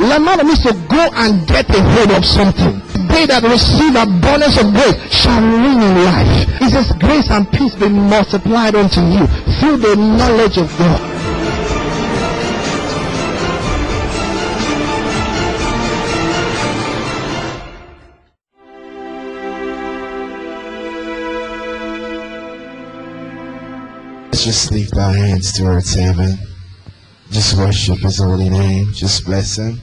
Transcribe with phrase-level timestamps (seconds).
[0.00, 2.80] Lambano means to go and get a hold of something.
[3.08, 6.48] They that receive abundance of grace shall reign in life.
[6.62, 9.26] It says, Grace and peace be multiplied unto you
[9.60, 11.00] through the knowledge of God.
[24.32, 26.38] Let's just lift our hands towards heaven.
[27.30, 28.94] Just worship His holy name.
[28.94, 29.82] Just bless Him.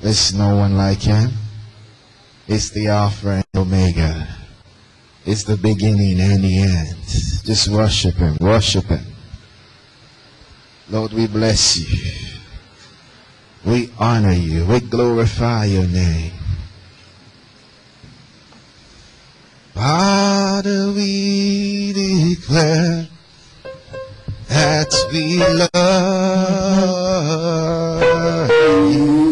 [0.00, 1.30] There's no one like Him.
[2.48, 4.28] It's the Alpha and Omega.
[5.26, 6.96] It's the beginning and the end.
[7.44, 8.36] Just worship Him.
[8.40, 9.04] Worship Him.
[10.88, 12.12] Lord, we bless you.
[13.64, 14.64] We honor you.
[14.64, 16.32] We glorify your name.
[19.74, 23.06] Father, we declare
[24.48, 26.10] that we love
[28.92, 29.29] you.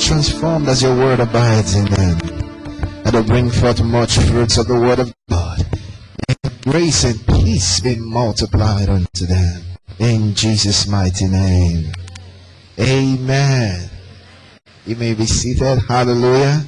[0.00, 2.18] Transformed as your word abides in them.
[3.04, 5.66] Let them bring forth much fruits of the word of God.
[6.28, 9.62] And grace and peace be multiplied unto them.
[9.98, 11.92] In Jesus' mighty name.
[12.78, 13.90] Amen.
[14.86, 15.80] You may be seated.
[15.86, 16.64] Hallelujah.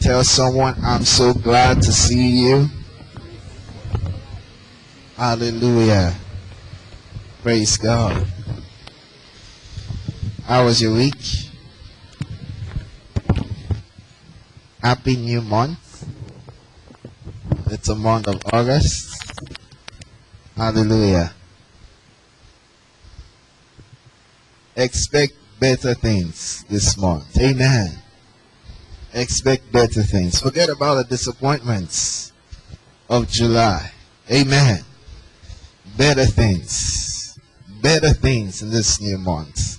[0.00, 2.68] Tell someone, I'm so glad to see you.
[5.16, 6.14] Hallelujah.
[7.42, 8.26] Praise God.
[10.44, 11.49] How was your week?
[14.82, 16.06] Happy new month.
[17.66, 19.14] It's a month of August.
[20.56, 21.32] Hallelujah.
[24.80, 27.38] expect better things this month.
[27.38, 27.98] Amen.
[29.12, 30.40] Expect better things.
[30.40, 32.32] Forget about the disappointments
[33.08, 33.90] of July.
[34.30, 34.84] Amen.
[35.96, 37.38] Better things.
[37.82, 39.78] Better things in this new month.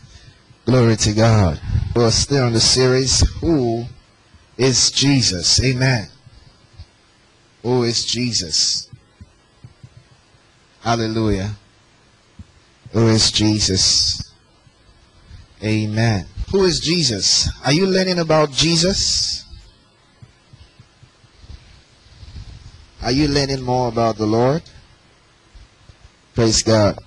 [0.66, 1.60] Glory to God.
[1.96, 3.86] We're still on the series, Who
[4.62, 5.64] is Jesus?
[5.64, 6.08] Amen.
[7.64, 8.88] Oh, Who is Jesus?
[10.82, 11.56] Hallelujah.
[12.94, 14.32] Oh, Who is Jesus?
[15.64, 16.28] Amen.
[16.52, 17.50] Who is Jesus?
[17.66, 19.46] Are you learning about Jesus?
[23.02, 24.62] Are you learning more about the Lord?
[26.36, 27.00] Praise God.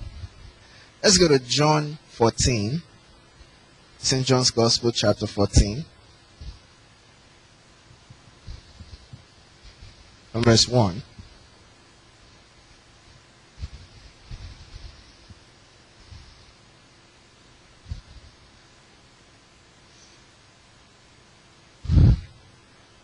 [1.02, 2.82] Let's go to John 14.
[3.98, 4.26] St.
[4.26, 5.84] John's Gospel, chapter 14.
[10.34, 11.00] Verse 1.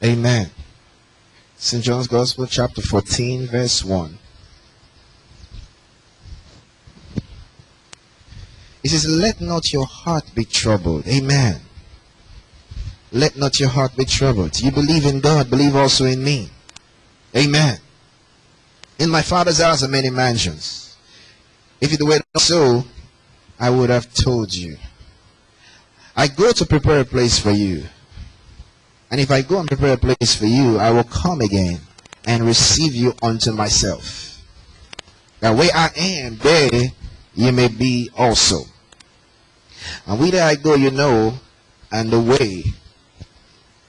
[0.03, 0.51] Amen.
[1.57, 1.85] St.
[1.85, 4.19] John's Gospel, chapter 14, verse 1.
[8.83, 11.07] It says, Let not your heart be troubled.
[11.07, 11.61] Amen.
[13.13, 14.59] Let not your heart be troubled.
[14.61, 16.49] You believe in God, believe also in me.
[17.37, 17.79] Amen.
[18.99, 20.97] In my father's house are many mansions.
[21.81, 22.85] If it were not so,
[23.59, 24.77] I would have told you.
[26.17, 27.85] I go to prepare a place for you.
[29.11, 31.81] And if I go and prepare a place for you, I will come again
[32.27, 34.43] and receive you unto myself.
[35.41, 36.93] That where I am, there
[37.35, 38.65] you may be also.
[40.07, 41.39] And whither I go, you know,
[41.91, 42.65] and the way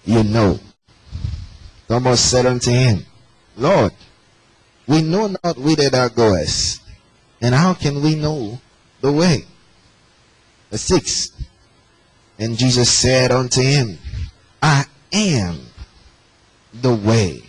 [0.05, 0.59] you know.
[1.87, 3.05] Thomas said unto him,
[3.61, 3.93] Lord,
[4.87, 6.81] we know not whither thou goest,
[7.39, 8.59] and how can we know
[9.01, 9.45] the way?
[10.71, 11.29] The sixth,
[12.39, 13.99] And Jesus said unto him,
[14.63, 15.59] I am
[16.73, 17.43] the way,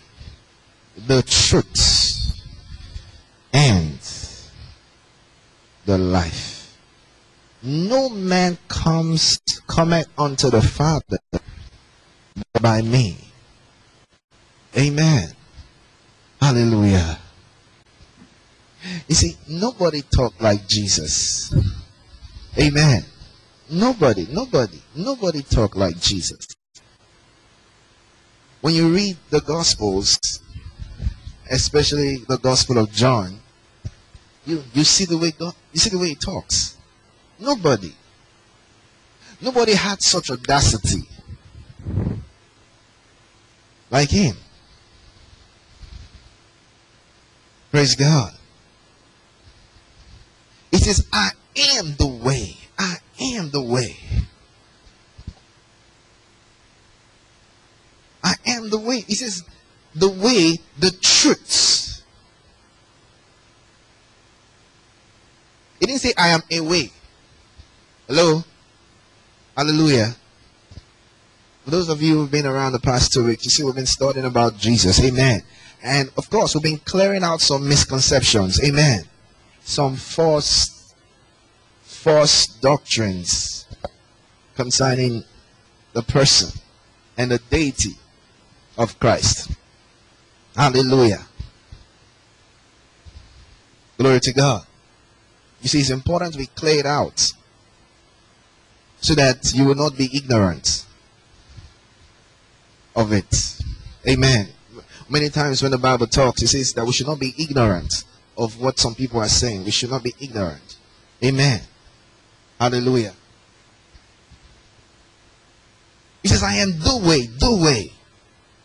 [1.07, 2.39] the truth,
[3.55, 3.99] and
[5.87, 6.77] the life.
[7.63, 11.21] No man comes cometh unto the Father
[12.61, 13.17] by me.
[14.77, 15.33] Amen.
[16.43, 17.21] Hallelujah.
[19.07, 21.55] You see, nobody talk like Jesus.
[22.59, 23.05] Amen.
[23.71, 26.49] Nobody, nobody, nobody talk like Jesus.
[28.61, 30.19] When you read the Gospels,
[31.49, 33.39] especially the Gospel of John,
[34.45, 36.77] you you see the way God, you see the way he talks.
[37.39, 37.95] Nobody,
[39.41, 41.07] nobody had such audacity
[43.93, 44.35] like him.
[47.73, 48.35] Praise God.
[50.71, 51.31] He says, I
[51.79, 52.59] am the way.
[52.79, 53.97] I am the way.
[58.23, 59.01] I am the way.
[59.01, 59.43] He says,
[59.95, 62.05] the way, the truth.
[65.81, 66.91] He didn't say, I am a way.
[68.07, 68.45] Hello?
[69.57, 70.15] Hallelujah.
[71.65, 73.87] For those of you who've been around the past two weeks, you see, we've been
[73.87, 75.03] studying about Jesus.
[75.03, 75.43] Amen.
[75.83, 78.63] And of course, we've been clearing out some misconceptions.
[78.63, 79.05] Amen.
[79.63, 80.95] Some false,
[81.83, 83.67] false doctrines
[84.55, 85.25] concerning
[85.93, 86.61] the person
[87.17, 87.97] and the deity
[88.79, 89.51] of Christ.
[90.57, 91.27] Hallelujah.
[93.99, 94.67] Glory to God.
[95.61, 97.33] You see, it's important we clear it out
[99.01, 100.85] so that you will not be ignorant
[102.95, 103.59] of it.
[104.09, 104.49] Amen.
[105.13, 108.05] Many times when the Bible talks, it says that we should not be ignorant
[108.39, 109.63] of what some people are saying.
[109.63, 110.77] We should not be ignorant.
[111.23, 111.61] Amen.
[112.59, 113.13] Hallelujah.
[116.23, 117.93] He says, I am the way, the way.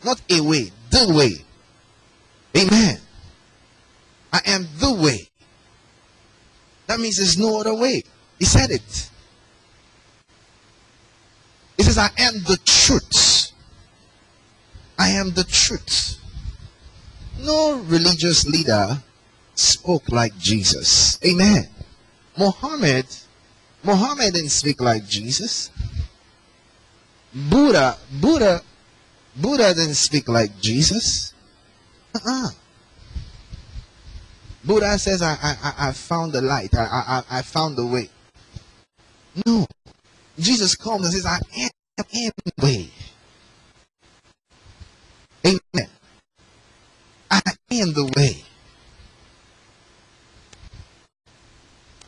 [0.05, 1.31] Not a way, the way.
[2.55, 2.97] Amen.
[4.31, 5.27] I am the way.
[6.85, 8.03] That means there's no other way.
[8.39, 9.09] He said it.
[11.75, 13.51] He says, I am the truth.
[14.97, 16.17] I am the truth.
[17.39, 19.01] No religious leader
[19.55, 21.19] spoke like Jesus.
[21.25, 21.67] Amen.
[22.37, 23.05] Muhammad,
[23.83, 25.71] Muhammad didn't speak like Jesus.
[27.33, 28.61] Buddha, Buddha,
[29.35, 31.33] Buddha didn't speak like Jesus.
[32.15, 32.49] Uh-uh.
[34.63, 36.73] Buddha says, I, I, I- found the light.
[36.75, 38.09] I, I, I- found the way.
[39.45, 39.65] No.
[40.37, 41.69] Jesus comes and says, I am,
[41.99, 42.03] I
[42.45, 42.89] the way.
[45.45, 45.89] Amen.
[47.31, 47.41] I
[47.71, 48.43] am the way.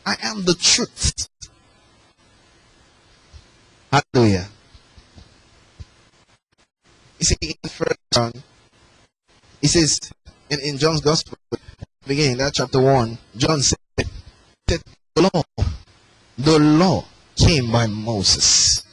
[0.06, 1.30] I am the truth.
[3.92, 4.48] Hallelujah.
[7.19, 8.31] You see, in first John,
[9.62, 10.00] he says,
[10.50, 11.38] in, in John's Gospel,
[12.08, 13.77] beginning that chapter 1, John said,
[14.68, 15.44] the law,
[16.38, 18.84] the law came by Moses.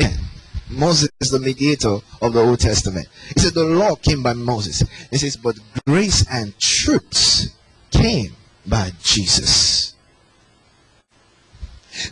[0.70, 3.06] Moses is the mediator of the Old Testament.
[3.34, 4.82] He said the law came by Moses.
[5.10, 7.54] He says, but grace and truth
[7.90, 8.32] came
[8.66, 9.77] by Jesus.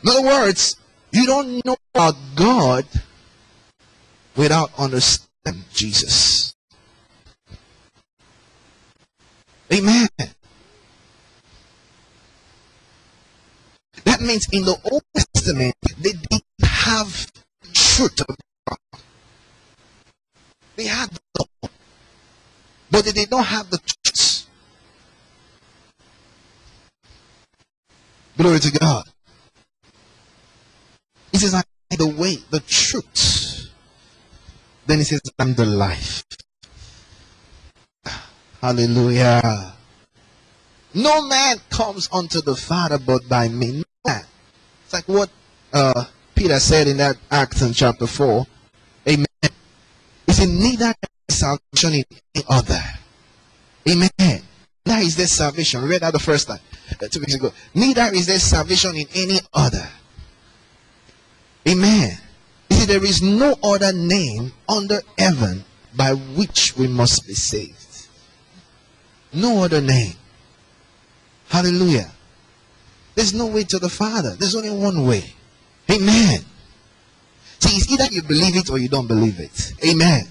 [0.02, 0.76] In other words,
[1.12, 2.84] you don't know about God
[4.36, 6.54] without understanding Jesus.
[9.72, 10.08] Amen.
[14.04, 17.30] That means in the Old Testament, they didn't have
[17.72, 18.36] truth of
[18.68, 19.00] God.
[20.76, 21.70] They had the law,
[22.90, 24.46] but they did not have the truth.
[28.36, 29.04] Glory to God.
[31.36, 33.68] He says, I am the way, the truth.
[34.86, 36.24] Then he says, I'm the life.
[38.62, 39.74] Hallelujah.
[40.94, 43.84] No man comes unto the Father but by me.
[44.06, 44.24] Man.
[44.84, 45.28] It's like what
[45.74, 48.46] uh, Peter said in that Acts in chapter 4.
[49.06, 49.26] Amen.
[50.24, 50.94] He said, Neither
[51.28, 52.82] salvation in any other.
[53.86, 54.42] Amen.
[54.86, 55.82] Neither is there salvation.
[55.82, 56.60] We read that the first time,
[56.92, 57.52] uh, two weeks ago.
[57.74, 59.86] Neither is there salvation in any other.
[62.86, 65.64] Said, There is no other name under heaven
[65.94, 68.06] by which we must be saved.
[69.32, 70.14] No other name.
[71.48, 72.10] Hallelujah.
[73.14, 74.34] There's no way to the Father.
[74.36, 75.24] There's only one way.
[75.90, 76.40] Amen.
[77.58, 79.72] See, it's either you believe it or you don't believe it.
[79.84, 80.28] Amen.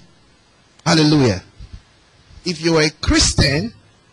[0.84, 1.42] Hallelujah.
[2.44, 3.72] If you are a Christian,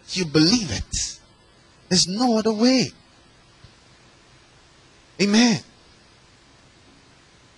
[0.09, 1.19] you believe it.
[1.89, 2.91] There's no other way.
[5.21, 5.61] Amen.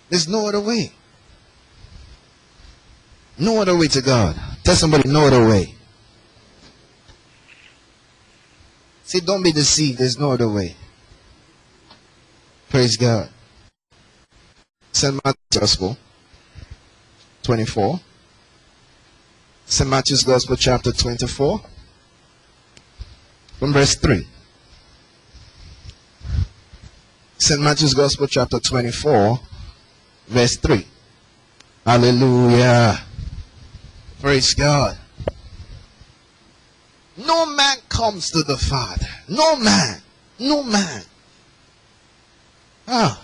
[0.08, 0.92] There's no other way.
[3.38, 4.38] No other way to God.
[4.64, 5.74] Tell somebody, no other way.
[9.04, 9.98] See, don't be deceived.
[9.98, 10.74] There's no other way.
[12.68, 13.28] Praise God.
[14.92, 15.14] St.
[15.24, 15.96] Matthew's Gospel
[17.42, 18.00] 24.
[19.66, 19.90] St.
[19.90, 21.60] Matthew's Gospel, chapter 24,
[23.58, 24.24] from verse 3.
[27.38, 27.60] St.
[27.60, 29.40] Matthew's Gospel, chapter 24,
[30.28, 30.86] verse 3.
[31.84, 32.98] Hallelujah.
[34.20, 34.98] Praise God.
[37.16, 39.06] No man comes to the Father.
[39.28, 40.02] No man.
[40.38, 41.02] No man.
[42.88, 43.22] Ah.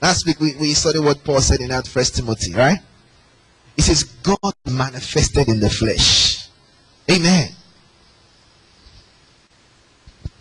[0.00, 2.78] Last week we, we studied what Paul said in that first Timothy, right?
[3.74, 6.48] He says, God manifested in the flesh.
[7.10, 7.50] Amen.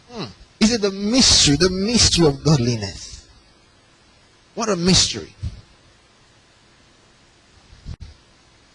[0.09, 0.25] Hmm.
[0.59, 3.14] Is it the mystery, the mystery of godliness?
[4.55, 5.33] What a mystery.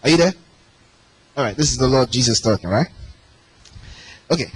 [0.03, 0.33] Are you there?
[1.35, 2.87] All right, this is the Lord Jesus talking, right?
[4.29, 4.51] Okay.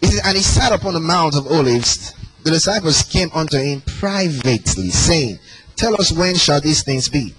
[0.00, 2.14] He says, and he sat upon the Mount of Olives.
[2.42, 5.38] The disciples came unto him privately, saying,
[5.76, 7.34] Tell us when shall these things be?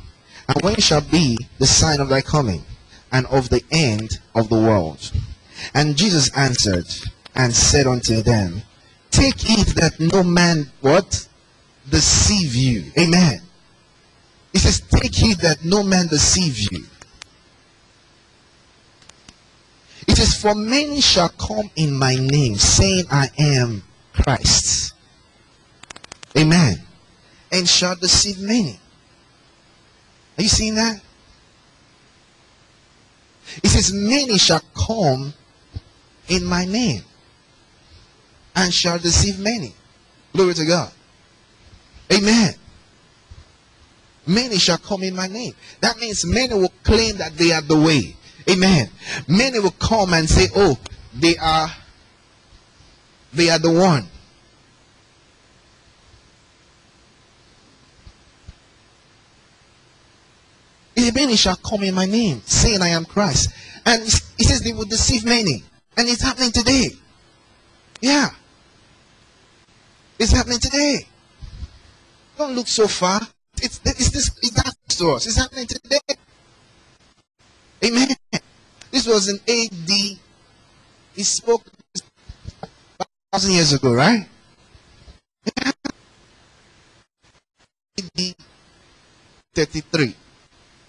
[0.48, 2.64] And when shall be the sign of thy coming
[3.12, 5.12] and of the end of the world?
[5.74, 6.88] And Jesus answered
[7.36, 8.62] and said unto them,
[9.12, 11.28] Take heed that no man what?
[11.90, 12.92] Deceive you.
[13.00, 13.42] Amen.
[14.52, 16.86] He says, Take heed that no man deceive you.
[20.08, 24.94] It is for many shall come in my name, saying, I am Christ.
[26.38, 26.82] Amen.
[27.52, 28.80] And shall deceive many.
[30.38, 31.02] Are you seeing that?
[33.64, 35.34] It says, Many shall come
[36.28, 37.04] in my name
[38.56, 39.74] and shall deceive many.
[40.34, 40.92] Glory to God.
[42.14, 42.54] Amen.
[44.28, 45.54] Many shall come in my name.
[45.82, 48.16] That means many will claim that they are the way.
[48.50, 48.90] Amen.
[49.28, 50.78] Many will come and say, Oh,
[51.14, 51.70] they are
[53.34, 54.08] they are the one.
[61.14, 63.50] Many shall come in my name, saying I am Christ.
[63.86, 65.64] And he says they will deceive many.
[65.98, 66.90] And it's happening today.
[68.02, 68.30] Yeah.
[70.20, 71.08] It's happening today.
[72.38, 73.22] Don't look so far.
[73.62, 75.26] It's, it's this it's that to us.
[75.26, 76.00] It's happening today.
[77.84, 78.08] Amen.
[78.92, 79.90] This was in AD.
[81.16, 81.64] He spoke
[83.32, 84.28] thousand years ago, right?
[87.98, 88.36] AD
[89.54, 90.16] 33.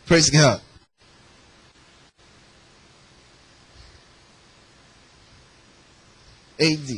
[0.07, 0.61] Praise God.
[6.59, 6.89] AD.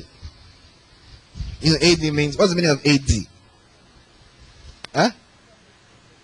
[1.60, 3.37] You know, AD means, what's the meaning of AD?
[4.94, 5.10] Huh?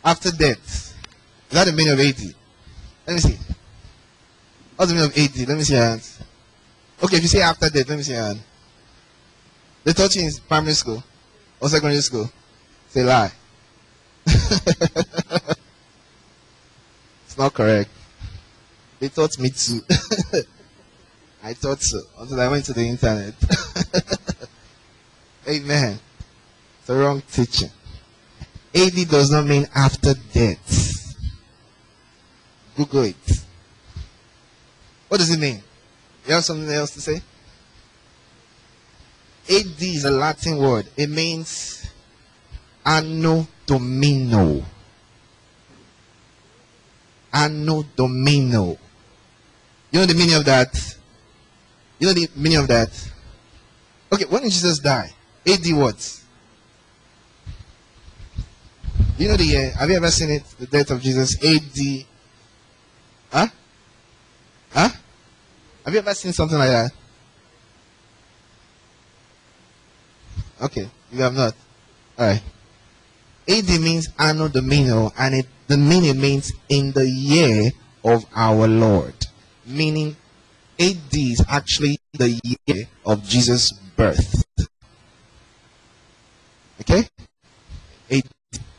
[0.05, 0.95] After death.
[1.49, 2.21] Is that the meaning of AD?
[3.07, 3.39] Let me see.
[4.77, 5.49] What's the meaning of AD?
[5.49, 6.21] Let me see your hands.
[7.03, 8.41] Okay, if you say after death, let me see your hand.
[9.85, 11.03] They taught you in primary school
[11.61, 12.31] or secondary school.
[12.89, 13.33] Say lie.
[14.27, 15.59] it's
[17.37, 17.91] not correct.
[18.99, 19.83] They taught me to.
[21.43, 23.35] I thought so until I went to the internet.
[25.49, 25.99] Amen.
[26.81, 27.69] It's a wrong teaching.
[28.75, 31.15] AD does not mean after death.
[32.77, 33.45] Google it.
[35.09, 35.63] What does it mean?
[36.27, 37.21] You have something else to say?
[39.49, 40.89] AD is a Latin word.
[40.97, 41.87] It means
[42.85, 44.65] anno domino.
[47.33, 48.79] Anno domino.
[49.91, 50.97] You know the meaning of that?
[51.99, 52.91] You know the meaning of that?
[54.13, 55.13] Okay, when did Jesus die?
[55.47, 56.24] AD what?
[59.17, 60.45] You know the uh, have you ever seen it?
[60.59, 62.07] The death of Jesus, AD.
[63.31, 63.47] Huh?
[64.73, 64.89] Huh?
[65.85, 66.91] Have you ever seen something like that?
[70.63, 71.55] Okay, you have not.
[72.19, 72.43] Alright.
[73.49, 77.71] AD means anno domino, and it the meaning means in the year
[78.05, 79.15] of our Lord.
[79.65, 80.17] Meaning
[80.79, 84.45] AD is actually the year of Jesus' birth.
[86.81, 87.09] Okay?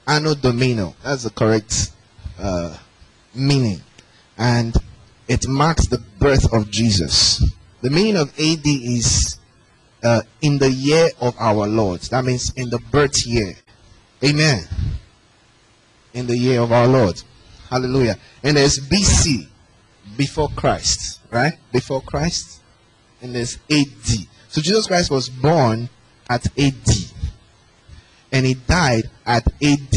[0.07, 0.95] Anno domino.
[1.03, 1.91] That's the correct
[2.39, 2.77] uh,
[3.33, 3.81] meaning.
[4.37, 4.75] And
[5.27, 7.43] it marks the birth of Jesus.
[7.81, 9.37] The meaning of AD is
[10.03, 12.01] uh, in the year of our Lord.
[12.01, 13.55] That means in the birth year.
[14.23, 14.63] Amen.
[16.13, 17.21] In the year of our Lord.
[17.69, 18.17] Hallelujah.
[18.43, 19.47] And there's BC,
[20.15, 21.53] before Christ, right?
[21.71, 22.61] Before Christ.
[23.21, 24.27] And there's AD.
[24.49, 25.89] So Jesus Christ was born
[26.29, 26.87] at AD.
[28.35, 29.95] And he died at AD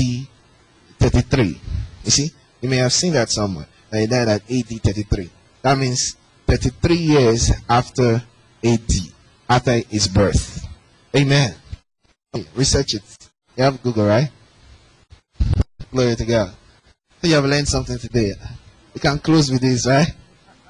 [1.01, 1.61] 33.
[2.05, 2.31] You see?
[2.61, 3.67] You may have seen that somewhere.
[3.91, 5.29] That he died at AD 33.
[5.63, 6.17] That means
[6.47, 8.23] 33 years after
[8.63, 8.93] AD,
[9.51, 10.65] after his birth.
[11.17, 11.53] Amen.
[12.55, 13.29] Research it.
[13.57, 14.31] You have Google, right?
[15.91, 16.55] Glory to God.
[17.21, 18.35] So you have learned something today.
[18.95, 20.15] You can close with this, right?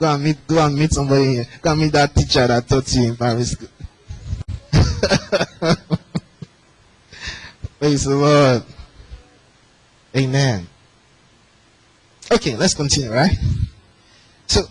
[0.00, 1.46] Go and meet, go and meet somebody here.
[1.60, 3.68] Go and meet that teacher that taught you in primary school.
[7.78, 8.64] Praise the Lord.
[10.16, 10.66] Amen.
[12.30, 13.36] Okay, let's continue, right?
[14.46, 14.62] So,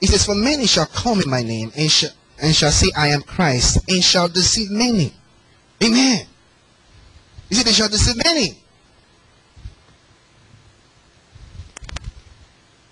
[0.00, 3.08] it says, For many shall come in my name and shall, and shall say, I
[3.08, 5.12] am Christ, and shall deceive many.
[5.82, 6.26] Amen.
[7.50, 8.58] You see, they shall deceive many.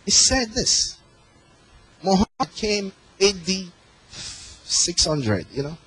[0.05, 0.99] He said this.
[2.03, 3.49] Muhammad came AD
[4.11, 5.79] 600, you know.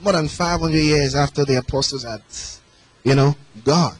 [0.00, 2.22] More than 500 years after the apostles had,
[3.04, 3.96] you know, gone.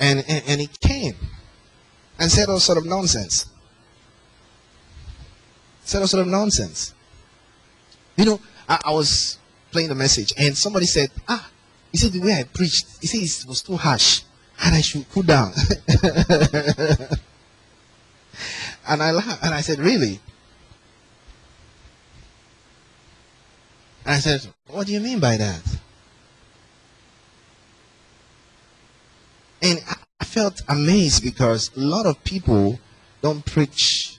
[0.00, 1.16] And, and, and he came
[2.18, 3.46] and said all sort of nonsense.
[5.84, 6.94] Said all sort of nonsense.
[8.16, 9.38] You know, I, I was
[9.70, 11.50] playing the message and somebody said, ah,
[11.92, 14.22] you see the way I preached, you see it was too harsh
[14.64, 15.52] and I should cool down.
[18.88, 20.20] and I laughed and I said, really?
[24.08, 25.62] And I said, what do you mean by that?
[29.60, 32.78] And I- felt amazed because a lot of people
[33.22, 34.18] don't preach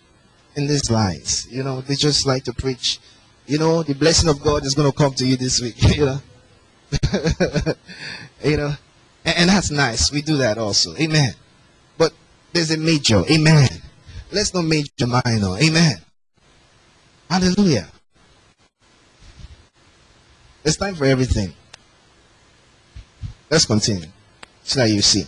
[0.55, 1.47] in these lines.
[1.51, 2.99] You know, they just like to preach,
[3.45, 6.05] you know, the blessing of God is going to come to you this week, you
[6.05, 6.19] know.
[8.43, 8.73] you know,
[9.23, 10.11] and, and that's nice.
[10.11, 10.95] We do that also.
[10.97, 11.33] Amen.
[11.97, 12.11] But
[12.53, 13.23] there's a major.
[13.29, 13.69] Amen.
[14.31, 15.57] Let's not major minor.
[15.61, 15.97] Amen.
[17.29, 17.87] Hallelujah.
[20.69, 21.51] It's time for everything.
[23.49, 24.07] Let's continue
[24.61, 25.25] so that you see.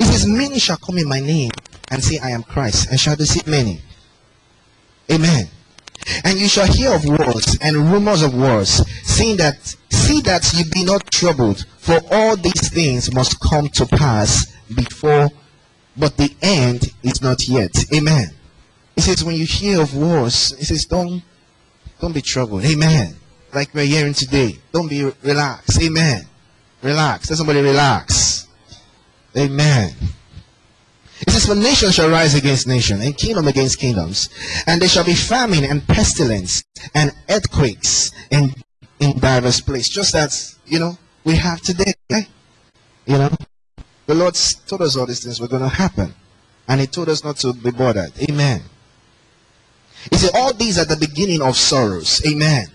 [0.00, 1.50] It says, Many shall come in my name
[1.90, 3.82] and say, I am Christ, and shall deceive many.
[5.12, 5.46] Amen.
[6.24, 10.64] And you shall hear of wars and rumors of wars, saying that, see that you
[10.70, 15.28] be not troubled, for all these things must come to pass before,
[15.98, 17.72] but the end is not yet.
[17.94, 18.30] Amen.
[18.96, 21.22] It says, when you hear of wars, it says, don't,
[22.00, 22.64] don't be troubled.
[22.64, 23.17] Amen.
[23.52, 24.56] Like we're hearing today.
[24.72, 25.82] Don't be relaxed.
[25.82, 26.22] Amen.
[26.82, 27.30] Relax.
[27.30, 28.46] Let somebody relax.
[29.36, 29.94] Amen.
[31.20, 34.28] It says, For nation shall rise against nation, and kingdom against kingdoms,
[34.66, 36.62] and there shall be famine and pestilence
[36.94, 38.54] and earthquakes in
[39.00, 39.88] in diverse places.
[39.88, 41.94] Just as you know we have today.
[42.08, 43.30] You know,
[44.06, 44.34] the Lord
[44.66, 46.14] told us all these things were going to happen,
[46.68, 48.12] and He told us not to be bothered.
[48.30, 48.62] Amen.
[50.10, 52.22] He said, All these are the beginning of sorrows.
[52.26, 52.66] Amen.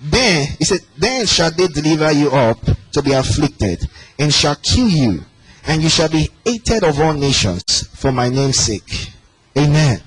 [0.00, 2.58] Then he said, Then shall they deliver you up
[2.92, 5.20] to be afflicted, and shall kill you,
[5.66, 9.10] and you shall be hated of all nations for my name's sake.
[9.56, 10.00] Amen.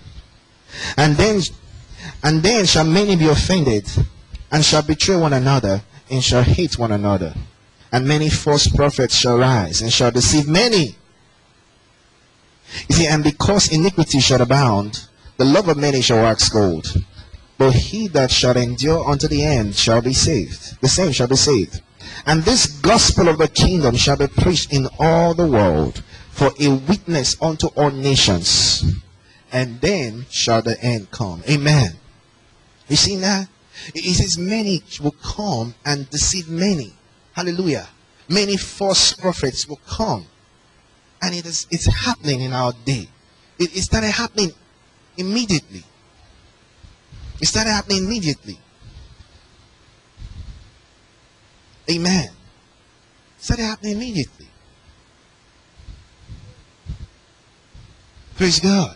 [0.98, 1.42] And then
[2.24, 3.88] and then shall many be offended,
[4.52, 7.34] and shall betray one another, and shall hate one another.
[7.92, 10.96] And many false prophets shall rise, and shall deceive many.
[12.88, 16.94] You see, and because iniquity shall abound, the love of many shall wax cold.
[17.60, 20.80] But he that shall endure unto the end shall be saved.
[20.80, 21.82] The same shall be saved.
[22.26, 26.70] And this gospel of the kingdom shall be preached in all the world for a
[26.70, 28.84] witness unto all nations.
[29.52, 31.44] And then shall the end come.
[31.50, 31.98] Amen.
[32.88, 33.44] You see now?
[33.94, 36.94] It says many will come and deceive many.
[37.34, 37.90] Hallelujah.
[38.30, 40.26] Many false prophets will come.
[41.22, 43.10] And it is it's happening in our day.
[43.58, 44.54] It, it started happening
[45.18, 45.84] immediately.
[47.42, 48.58] It started happening immediately.
[51.90, 52.30] Amen.
[53.38, 54.48] It started happening immediately.
[58.36, 58.96] Praise God.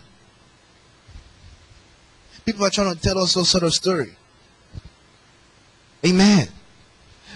[2.46, 4.16] People are trying to tell us some sort of story.
[6.06, 6.48] Amen.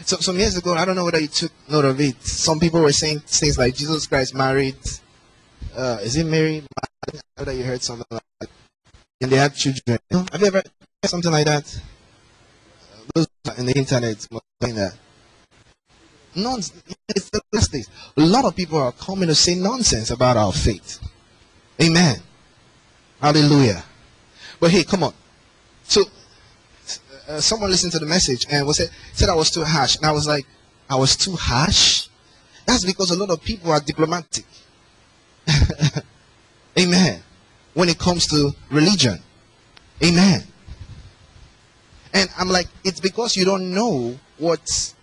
[0.06, 2.22] So some years ago, I don't know whether you took note of it.
[2.22, 4.76] Some people were saying things like Jesus Christ married.
[5.76, 6.64] Uh, is it Mary?
[6.78, 8.50] I don't know whether you heard something like that.
[9.22, 10.00] And they had children.
[10.12, 10.62] Have you ever
[11.10, 11.82] something like that?
[13.16, 14.26] Those in the internet
[14.62, 14.96] saying that.
[16.36, 16.84] Nonsense.
[17.10, 17.90] It's the last days.
[18.18, 21.00] A lot of people are coming to say nonsense about our faith.
[21.82, 22.18] Amen.
[23.22, 23.84] Hallelujah.
[24.60, 25.14] But hey, come on.
[25.84, 26.04] So,
[27.28, 29.98] uh, someone listened to the message and was said, said I was too harsh.
[29.98, 30.46] And I was like,
[30.90, 32.10] I was too harsh?
[32.66, 34.46] That's because a lot of people are diplomatic.
[36.80, 37.24] Amen.
[37.74, 39.20] When it comes to religion.
[40.04, 40.44] Amen.
[42.18, 44.96] And I'm like, it's because you don't know what's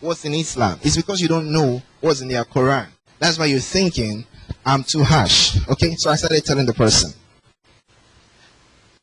[0.00, 0.78] what's in Islam.
[0.82, 2.88] It's because you don't know what's in their Quran.
[3.18, 4.26] That's why you're thinking
[4.66, 5.56] I'm too harsh.
[5.66, 5.94] Okay?
[5.94, 7.14] So I started telling the person.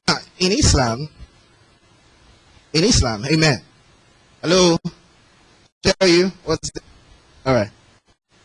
[0.07, 1.09] Ah, in Islam,
[2.71, 3.57] in Islam, amen.
[4.43, 4.77] Hello?
[5.81, 6.81] Tell you what's the,
[7.47, 7.71] all right.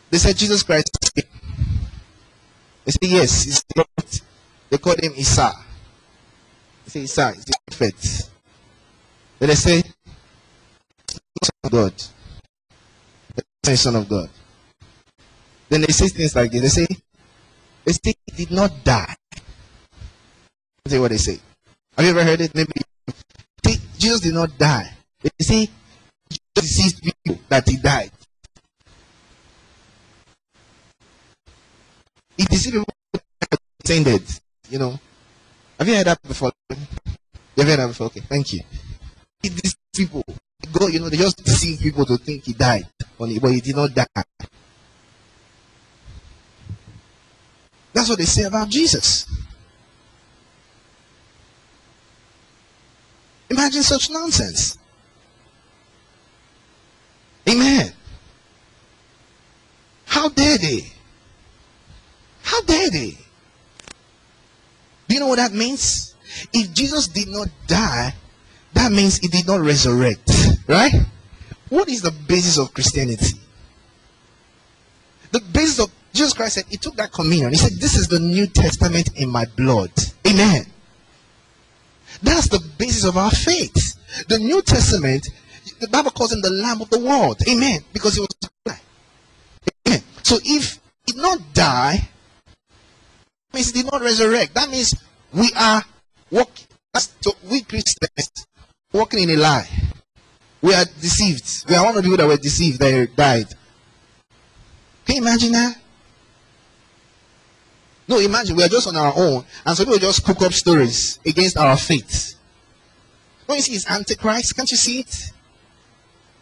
[0.08, 0.96] They said Jesus Christ.
[2.86, 3.62] They say yes, he's.
[4.70, 5.52] They call him Isa.
[6.90, 8.29] They Isa is the prophet.
[9.40, 9.82] Then they say
[11.42, 11.94] son of God.
[13.62, 14.28] The son of God.
[15.70, 16.60] Then they say things like this.
[16.60, 16.86] They say
[17.84, 19.16] they say he did not die.
[20.86, 21.40] Say what they say.
[21.96, 22.54] Have you ever heard it?
[22.54, 22.72] Maybe
[23.64, 24.92] See, Jesus did not die.
[25.22, 25.68] They say
[26.58, 28.10] Jesus people that he died.
[32.36, 34.22] He deceived people intended.
[34.68, 35.00] You know.
[35.78, 36.52] Have you heard that before?
[37.56, 38.06] You've heard that before?
[38.08, 38.60] Okay, thank you.
[39.42, 40.24] He deceived people.
[40.72, 42.86] God, you know, they just deceive people to think he died,
[43.18, 44.06] but he did not die.
[47.92, 49.26] That's what they say about Jesus.
[53.50, 54.78] Imagine such nonsense.
[57.48, 57.92] Amen.
[60.04, 60.92] How dare they?
[62.42, 63.16] How dare they?
[65.08, 66.14] Do you know what that means?
[66.52, 68.14] If Jesus did not die,
[68.80, 70.30] that means he did not resurrect.
[70.66, 70.92] Right?
[71.68, 73.38] What is the basis of Christianity?
[75.32, 77.50] The basis of Jesus Christ said, He took that communion.
[77.50, 79.90] He said, This is the New Testament in my blood.
[80.26, 80.64] Amen.
[82.22, 83.96] That's the basis of our faith.
[84.28, 85.28] The New Testament,
[85.78, 87.40] the Bible calls him the Lamb of the world.
[87.48, 87.80] Amen.
[87.92, 88.28] Because he was.
[89.86, 90.02] Amen.
[90.22, 92.08] So if he did not die,
[93.52, 94.54] means he did not resurrect.
[94.54, 94.94] That means
[95.34, 95.84] we are
[96.30, 96.66] walking.
[96.92, 97.98] That's, so we Christians
[98.92, 99.68] walking in a lie.
[100.62, 101.68] We are deceived.
[101.68, 103.46] We are one of the people that were deceived that died.
[105.06, 105.76] Can you imagine that?
[108.06, 111.20] No, imagine we are just on our own, and some people just cook up stories
[111.24, 112.34] against our faith.
[113.46, 114.56] Don't you see it's Antichrist?
[114.56, 115.16] Can't you see it?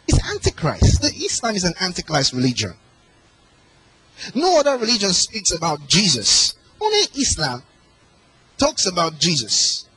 [0.07, 1.01] It's Antichrist.
[1.01, 2.73] The Islam is an Antichrist religion.
[4.33, 6.55] No other religion speaks about Jesus.
[6.81, 7.63] Only Islam
[8.57, 9.88] talks about Jesus.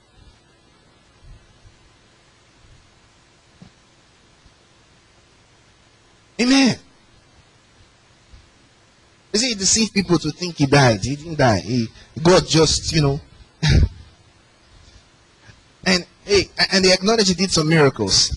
[6.42, 6.76] Amen.
[9.32, 11.04] You see, he deceived people to think he died.
[11.04, 11.60] He didn't die.
[11.60, 11.86] He,
[12.22, 13.20] God just, you know.
[15.86, 18.36] and hey, and they acknowledge he did some miracles.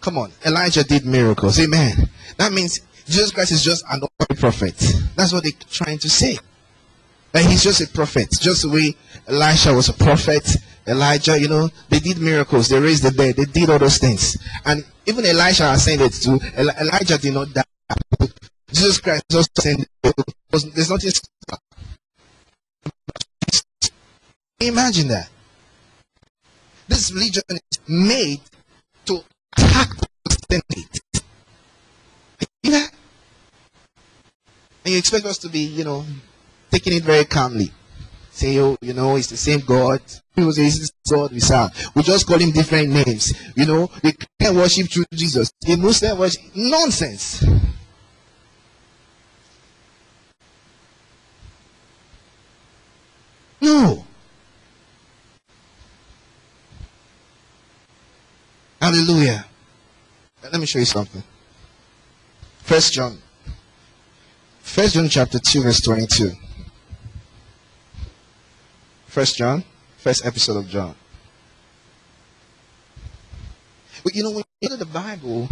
[0.00, 1.58] Come on, Elijah did miracles.
[1.58, 2.08] Amen.
[2.36, 4.74] That means Jesus Christ is just an ordinary prophet.
[5.16, 6.38] That's what they're trying to say.
[7.34, 8.94] He's just a prophet, just the way
[9.26, 10.56] Elisha was a prophet.
[10.86, 14.36] Elijah, you know, they did miracles, they raised the dead, they did all those things.
[14.66, 17.62] And even Elisha ascended to Eli- Elijah did not die.
[18.72, 19.88] Jesus Christ just ascended.
[20.50, 21.12] There's nothing.
[24.60, 25.28] Imagine that.
[26.88, 28.40] This religion is made
[29.06, 29.20] to
[29.56, 29.88] attack
[30.24, 31.00] the state.
[32.62, 32.86] You know?
[34.84, 36.04] And you expect us to be, you know,
[36.70, 37.72] taking it very calmly.
[38.30, 40.00] Say, oh, you know, it's the same God.
[40.08, 41.70] Say, it's the same God we serve.
[41.94, 43.34] We just call him different names.
[43.56, 43.90] You know,
[44.42, 45.52] can't worship through Jesus.
[45.60, 46.42] The Muslim worship.
[46.54, 47.44] Nonsense.
[53.60, 54.04] No.
[58.80, 59.44] Hallelujah.
[60.42, 61.22] Let me show you something.
[62.62, 63.18] First John.
[64.60, 66.32] First John chapter 2 verse 22.
[69.06, 69.62] First John,
[69.98, 70.94] first epistle of John.
[74.02, 75.48] But you know, when you look at the Bible,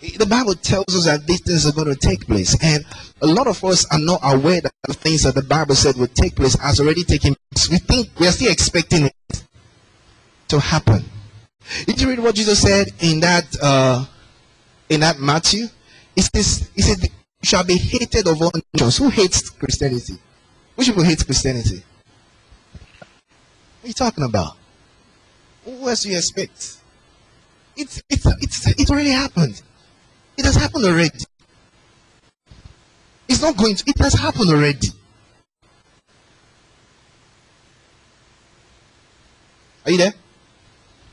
[0.00, 2.56] the Bible tells us that these things are going to take place.
[2.62, 2.84] And
[3.20, 6.14] a lot of us are not aware that the things that the Bible said would
[6.14, 7.68] take place has already taken place.
[7.68, 9.44] We think we are still expecting it
[10.48, 11.04] to happen.
[11.86, 14.04] Did you read what Jesus said in that uh,
[14.88, 15.66] in that Matthew?
[16.16, 17.08] It says, he said, "You
[17.44, 20.14] shall be hated of all nations." Who hates Christianity?
[20.74, 21.84] Which people hate Christianity?
[22.98, 24.56] What are you talking about?
[25.64, 26.79] Who else do you expect?
[27.80, 29.62] It's it's it's it already happened.
[30.36, 31.18] It has happened already.
[33.26, 33.84] It's not going to.
[33.86, 34.88] It has happened already.
[39.86, 40.12] Are you there?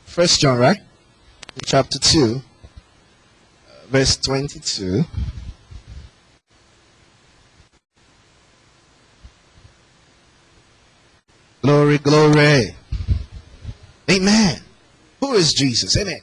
[0.04, 0.76] First John, right?
[0.76, 5.04] In chapter 2, uh, verse 22.
[11.62, 12.74] Glory, glory.
[14.10, 14.60] Amen.
[15.20, 15.96] Who is Jesus?
[15.96, 16.20] Amen.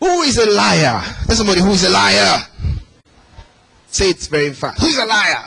[0.00, 1.02] Who is a liar?
[1.26, 2.46] There's somebody who is a liar.
[3.88, 4.80] Say it very fast.
[4.80, 5.44] Who's a liar?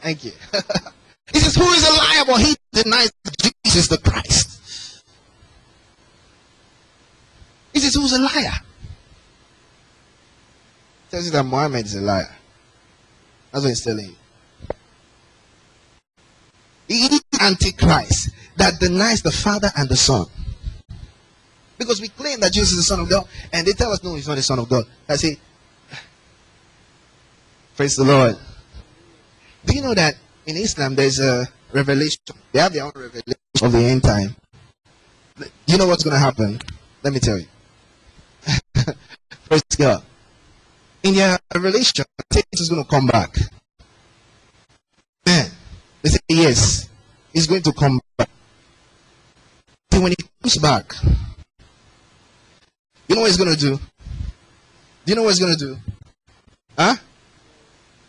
[0.00, 0.32] Thank you.
[1.32, 2.24] he says, Who is a liar?
[2.26, 3.12] But he denies
[3.64, 5.02] Jesus the Christ.
[7.72, 8.52] He says, Who's a liar?
[11.10, 12.34] Tells you that Muhammad is a liar.
[13.50, 14.16] That's what he's telling you.
[16.88, 20.26] He is Antichrist that denies the Father and the Son.
[21.82, 24.14] Because we claim that Jesus is the Son of God, and they tell us, no,
[24.14, 24.84] he's not the Son of God.
[25.08, 25.36] I say,
[27.76, 28.36] praise the Lord.
[29.64, 30.14] Do you know that
[30.46, 32.20] in Islam there's a revelation?
[32.52, 34.36] They have their own revelation of the end time.
[35.38, 36.60] Do You know what's going to happen?
[37.02, 37.46] Let me tell you.
[39.46, 40.02] praise God.
[41.02, 43.34] In their revelation, Jesus is going to come back.
[45.26, 45.50] Man,
[46.02, 46.88] they say, yes,
[47.32, 48.28] he's going to come back.
[49.90, 50.94] When he comes back,
[53.12, 53.76] you know what he's going to do?
[53.76, 55.76] Do you know what he's going to do?
[56.78, 56.96] Huh?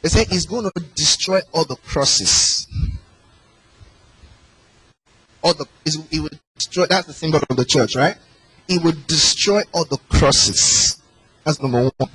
[0.01, 2.67] They say he's going to destroy all the crosses.
[5.41, 5.65] All the
[6.09, 6.85] he would destroy.
[6.85, 8.15] That's the symbol of the church, right?
[8.67, 11.01] He would destroy all the crosses.
[11.43, 12.09] That's number one.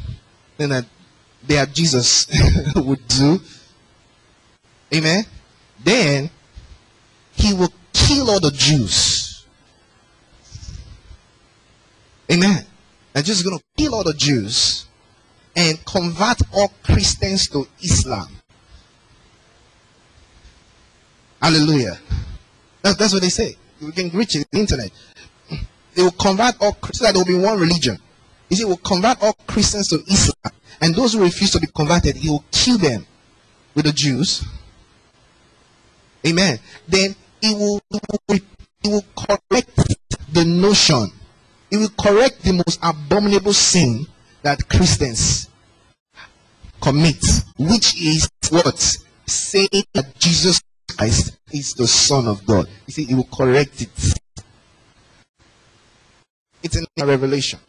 [0.57, 0.87] Then that
[1.46, 2.27] that Jesus
[2.77, 3.40] would do.
[4.94, 5.24] Amen.
[5.83, 6.31] Then
[7.33, 9.44] he will kill all the Jews.
[12.31, 12.67] Amen.
[13.24, 14.87] Jesus is going to kill all the Jews
[15.57, 18.28] and convert all Christians to Islam.
[21.40, 21.98] Hallelujah.
[22.83, 23.57] That's, that's what they say.
[23.81, 24.90] You can reach it the internet.
[25.94, 27.98] They will convert all so that there will be one religion.
[28.48, 30.54] You see, will convert all Christians to Islam.
[30.81, 33.07] And those who refuse to be converted, he will kill them
[33.74, 34.44] with the Jews.
[36.26, 36.59] Amen.
[36.87, 37.81] Then he will,
[38.28, 39.76] he will correct
[40.33, 41.11] the notion.
[41.70, 44.07] He will correct the most abominable sin
[44.42, 45.48] that Christians
[46.81, 47.24] commit,
[47.59, 48.78] which is what?
[49.26, 50.61] Saying that Jesus
[50.96, 52.66] Christ is the Son of God.
[52.87, 54.14] You see, he will correct it.
[56.62, 57.61] It's in a revelation.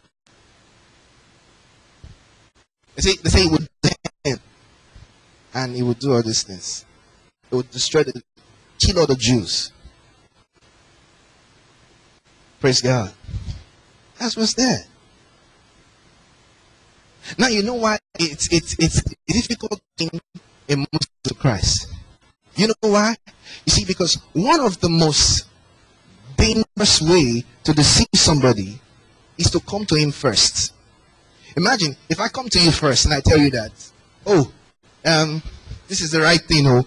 [2.94, 3.68] They say, they say he would
[5.54, 6.84] and he would do all these things.
[7.48, 8.22] He would destroy the
[8.78, 9.72] kill all the Jews.
[12.60, 13.12] Praise God.
[14.20, 14.84] That's what's there.
[17.38, 20.10] Now you know why it's it's it's a difficult thing
[20.68, 21.88] a Muslim to Christ.
[22.54, 23.16] You know why?
[23.64, 25.46] You see, because one of the most
[26.36, 28.78] dangerous way to deceive somebody
[29.38, 30.74] is to come to him first.
[31.56, 33.72] Imagine if I come to you first and I tell you that,
[34.26, 34.52] oh,
[35.04, 35.42] um,
[35.88, 36.66] this is the right thing.
[36.66, 36.84] Oh,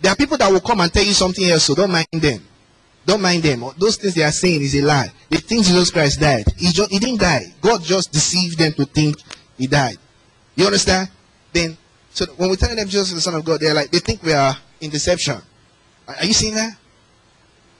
[0.00, 2.42] there are people that will come and tell you something else, so don't mind them.
[3.04, 3.64] Don't mind them.
[3.78, 5.10] Those things they are saying is a lie.
[5.28, 6.44] They think Jesus Christ died.
[6.56, 7.52] He, just, he didn't die.
[7.60, 9.16] God just deceived them to think
[9.58, 9.96] he died.
[10.54, 11.08] You understand?
[11.52, 11.76] Then,
[12.10, 14.22] so when we tell them Jesus is the Son of God, they're like, they think
[14.22, 15.40] we are in deception.
[16.06, 16.76] Are, you seeing that?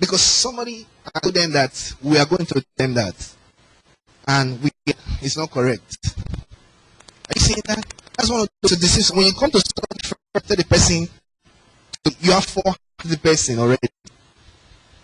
[0.01, 0.87] Because somebody
[1.23, 3.35] told them that we are going to them that.
[4.27, 4.71] And we,
[5.21, 5.99] it's not correct.
[6.17, 7.85] Are you seeing that?
[8.17, 9.13] That's one of the decisions.
[9.13, 11.09] When you come to start to the person,
[12.21, 13.89] you are for the person already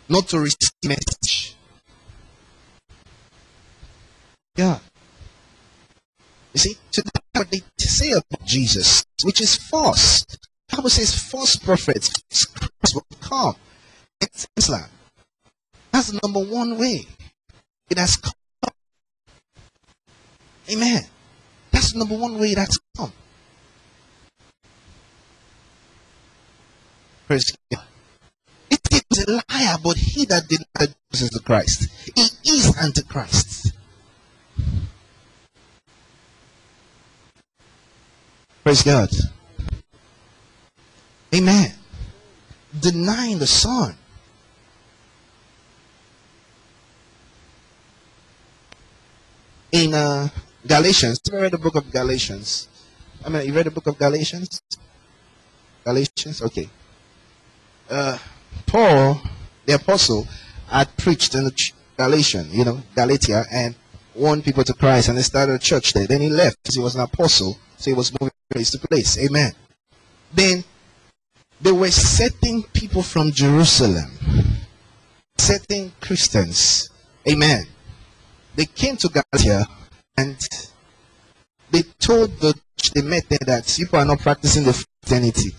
[0.08, 1.54] not to receive message.
[4.56, 4.78] Yeah.
[6.52, 10.24] You see, so that's what they say about Jesus, which is false.
[10.24, 13.56] The Bible says false prophets, false will come.
[14.20, 14.88] It's Islam.
[15.92, 17.06] That's the number one way.
[17.90, 18.32] It has come.
[20.70, 21.02] Amen.
[21.70, 23.12] That's the number one way it has come.
[27.26, 27.84] Praise God.
[29.18, 31.88] A liar, but he that denied Jesus the Christ.
[32.14, 33.72] He is Antichrist.
[38.62, 39.10] Praise God.
[41.34, 41.72] Amen.
[42.78, 43.96] Denying the Son.
[49.72, 50.28] In uh,
[50.66, 52.68] Galatians, you read the book of Galatians?
[53.24, 54.62] I mean, you read the book of Galatians?
[55.84, 56.42] Galatians?
[56.42, 56.68] Okay.
[57.90, 58.18] Uh,
[58.66, 59.20] Paul,
[59.66, 60.26] the apostle,
[60.68, 61.50] had preached in
[61.96, 63.74] Galatian, you know, Galatia, and
[64.14, 66.06] won people to Christ, and they started a church there.
[66.06, 69.18] Then he left because he was an apostle, so he was moving place to place.
[69.18, 69.52] Amen.
[70.32, 70.64] Then
[71.60, 74.10] they were setting people from Jerusalem,
[75.38, 76.90] setting Christians
[77.28, 77.66] Amen.
[78.56, 79.66] They came to Galatia
[80.16, 80.36] and
[81.70, 85.54] they told the church they met there that people are not practicing the Christianity.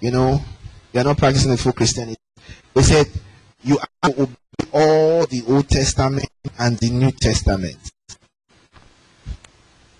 [0.00, 0.40] You know,
[0.92, 2.18] they are not practicing the full Christianity.
[2.74, 3.06] They said
[3.62, 4.34] you have to obey
[4.72, 7.78] all the Old Testament and the New Testament.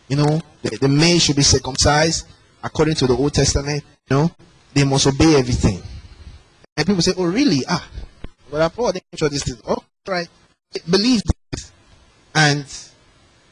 [0.09, 2.27] You know, the, the male should be circumcised
[2.63, 3.83] according to the Old Testament.
[4.11, 4.31] You know,
[4.75, 5.81] they must obey everything.
[6.77, 7.63] And people say, "Oh, really?
[7.69, 7.89] Ah,
[8.51, 9.57] but I Paul didn't this thing.
[9.67, 10.29] Oh, right,
[10.91, 11.73] believe this."
[12.35, 12.67] And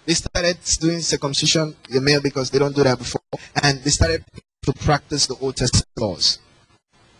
[0.04, 3.22] they started doing circumcision the male because they don't do that before,
[3.62, 4.24] and they started
[4.64, 6.38] to practice the Old Testament laws.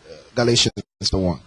[0.04, 1.40] Uh, Galatians is the one.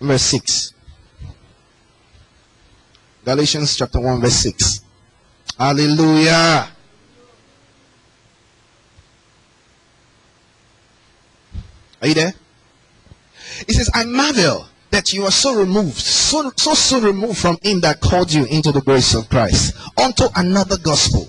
[0.00, 0.72] Verse 6.
[3.24, 4.80] Galatians chapter 1, verse 6.
[5.58, 6.68] Hallelujah.
[12.00, 12.34] Are you there?
[13.66, 17.80] He says, I marvel that you are so removed, so, so soon removed from him
[17.80, 21.28] that called you into the grace of Christ, unto another gospel.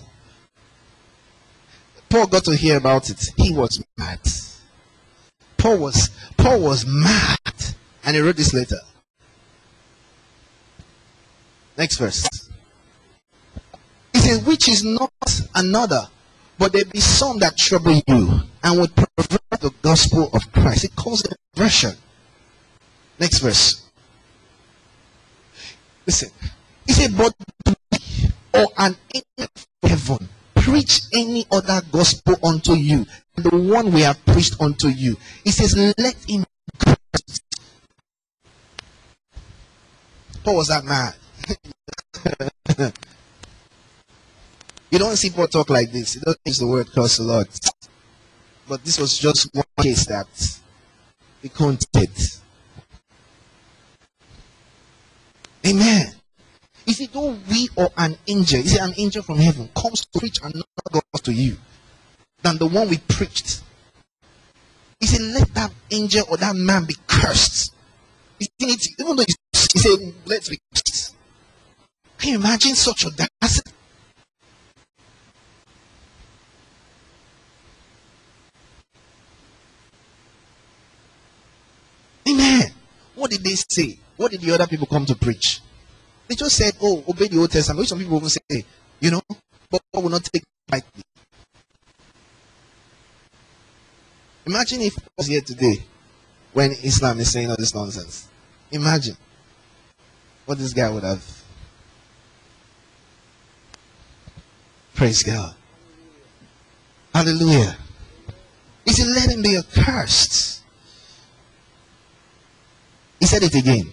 [2.09, 3.21] Paul got to hear about it.
[3.35, 4.19] He was mad.
[5.57, 7.37] Paul was Paul was mad.
[8.07, 8.79] And he wrote this letter.
[11.77, 12.49] Next verse.
[14.13, 15.11] He says, which is not
[15.53, 16.07] another,
[16.57, 20.85] but there be some that trouble you and would pervert the gospel of Christ.
[20.85, 21.95] It calls it perversion.
[23.19, 23.83] Next verse.
[26.05, 26.29] Listen.
[26.85, 27.35] He said, but
[28.53, 29.51] or an angel
[29.83, 35.17] heaven preach any other gospel unto you, the one we have preached unto you.
[35.43, 36.45] He says, let him
[40.47, 41.11] Paul was that man.
[44.89, 46.13] you don't see Paul talk like this.
[46.13, 47.49] He doesn't use the word curse a lot.
[48.65, 50.27] But this was just one case that
[51.41, 52.11] he counted.
[55.65, 56.13] Amen.
[56.85, 60.17] He said, Though we or an angel, is said, an angel from heaven comes to
[60.17, 61.57] preach another gospel to you
[62.41, 63.63] than the one we preached.
[65.01, 67.73] He said, Let that angel or that man be cursed.
[68.39, 68.49] He
[68.99, 70.59] even though he said, Let's be.
[72.17, 73.71] Can you imagine such audacity?
[82.29, 82.71] Amen.
[83.15, 83.97] What did they say?
[84.17, 85.61] What did the other people come to preach?
[86.27, 87.79] They just said, Oh, obey the Old Testament.
[87.79, 88.65] Which some people even say,
[88.99, 89.21] You know,
[89.71, 91.03] but God will not take lightly.
[94.45, 95.83] Imagine if I was here today
[96.57, 98.27] when Islam is saying all this nonsense.
[98.71, 99.15] Imagine
[100.47, 101.23] what this guy would have.
[104.95, 105.53] Praise God.
[107.13, 107.77] Hallelujah.
[108.85, 110.63] He said, Let him be accursed.
[113.19, 113.91] He said it again.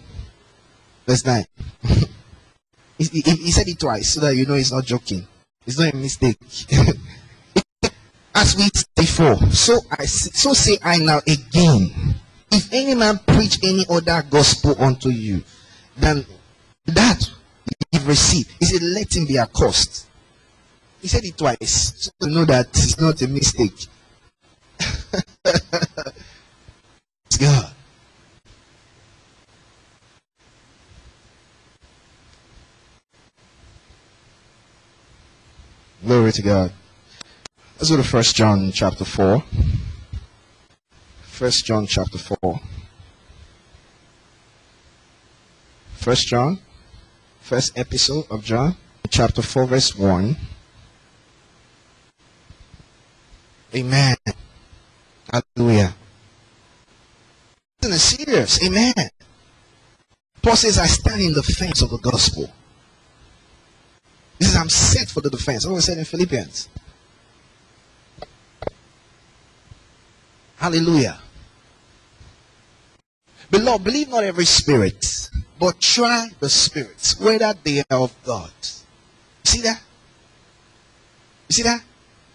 [1.06, 1.44] Verse 9.
[2.96, 5.26] he, he- he said it twice so that you know he's not joking.
[5.66, 6.38] It's not a mistake.
[8.34, 12.14] As we said before, so I so say I now again.
[12.56, 15.42] If any man preach any other gospel unto you,
[15.96, 16.24] then
[16.86, 17.28] that
[17.90, 20.06] you've received, he said, let him be accursed.
[21.02, 23.86] He said it twice, so you know that it's not a mistake.
[27.26, 27.72] It's God.
[36.04, 36.72] Glory to God.
[37.78, 39.42] Let's go to First John chapter four.
[41.34, 42.60] First John chapter four.
[45.96, 46.60] First John,
[47.40, 48.76] first epistle of John,
[49.10, 50.36] chapter four, verse one.
[53.74, 54.14] Amen.
[55.28, 55.96] Hallelujah.
[57.82, 58.64] Listen, it's serious.
[58.64, 58.94] Amen.
[60.40, 62.48] Paul says, I stand in the defense of the gospel.
[64.38, 65.66] He says, I'm set for the defense.
[65.66, 66.68] What was said in Philippians?
[70.58, 71.18] Hallelujah.
[73.50, 78.50] Beloved, believe not every spirit, but try the spirits, whether they are of God.
[79.44, 79.80] See that?
[81.48, 81.82] You see that?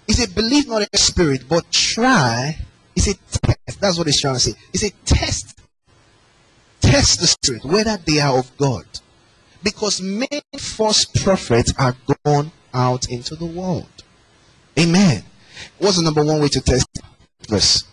[0.07, 2.57] He said, believe not every spirit, but try.
[2.95, 3.81] He said, test.
[3.81, 4.53] That's what he's trying to say.
[4.71, 5.59] He said, test.
[6.81, 8.85] Test the spirit, whether they are of God.
[9.61, 13.89] Because many false prophets are gone out into the world.
[14.77, 15.23] Amen.
[15.77, 16.87] What's the number one way to test
[17.47, 17.83] verse?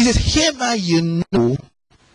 [0.00, 1.58] He says, Hereby you know,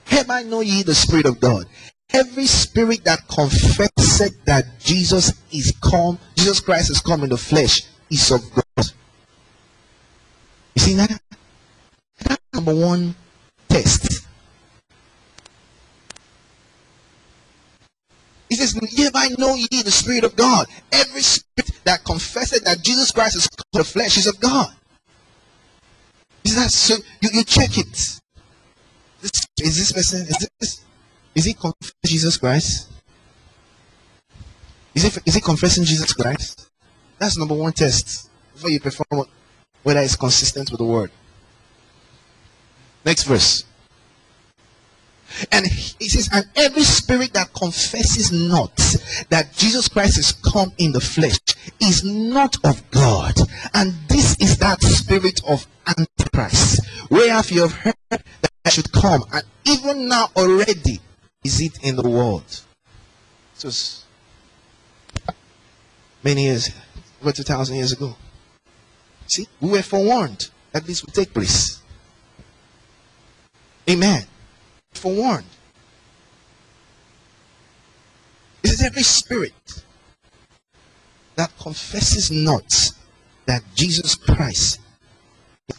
[0.05, 1.67] hereby know ye the Spirit of God.
[2.11, 7.83] Every spirit that confesseth that Jesus is come, Jesus Christ is come in the flesh,
[8.09, 8.87] is of God.
[10.73, 11.21] You see that?
[12.55, 13.13] number one
[13.69, 14.25] test.
[18.49, 20.65] He says, Hereby know ye the Spirit of God.
[20.91, 24.73] Every spirit that confesses that Jesus Christ is come in the flesh is of God.
[26.45, 26.95] Is that so?
[27.21, 28.19] You, you check it.
[29.59, 30.85] Is this person, is this,
[31.33, 32.91] is he confessing Jesus Christ?
[34.93, 36.69] Is he, is he confessing Jesus Christ?
[37.17, 39.25] That's number one test before you perform
[39.81, 41.11] whether it's consistent with the word.
[43.03, 43.63] Next verse.
[45.51, 48.75] And he says, and every spirit that confesses not
[49.29, 51.37] that Jesus Christ is come in the flesh
[51.79, 53.33] is not of God.
[53.73, 59.23] And this is that spirit of Antichrist, whereof you have heard that I should come,
[59.33, 60.99] and even now already
[61.43, 62.61] is it in the world.
[63.55, 63.69] So
[66.23, 66.71] many years,
[67.21, 68.15] over 2,000 years ago.
[69.27, 71.81] See, we were forewarned that this would take place.
[73.89, 74.25] Amen.
[74.97, 75.45] Forewarned.
[78.63, 79.53] It is every spirit
[81.35, 82.93] that confesses not
[83.45, 84.79] that Jesus Christ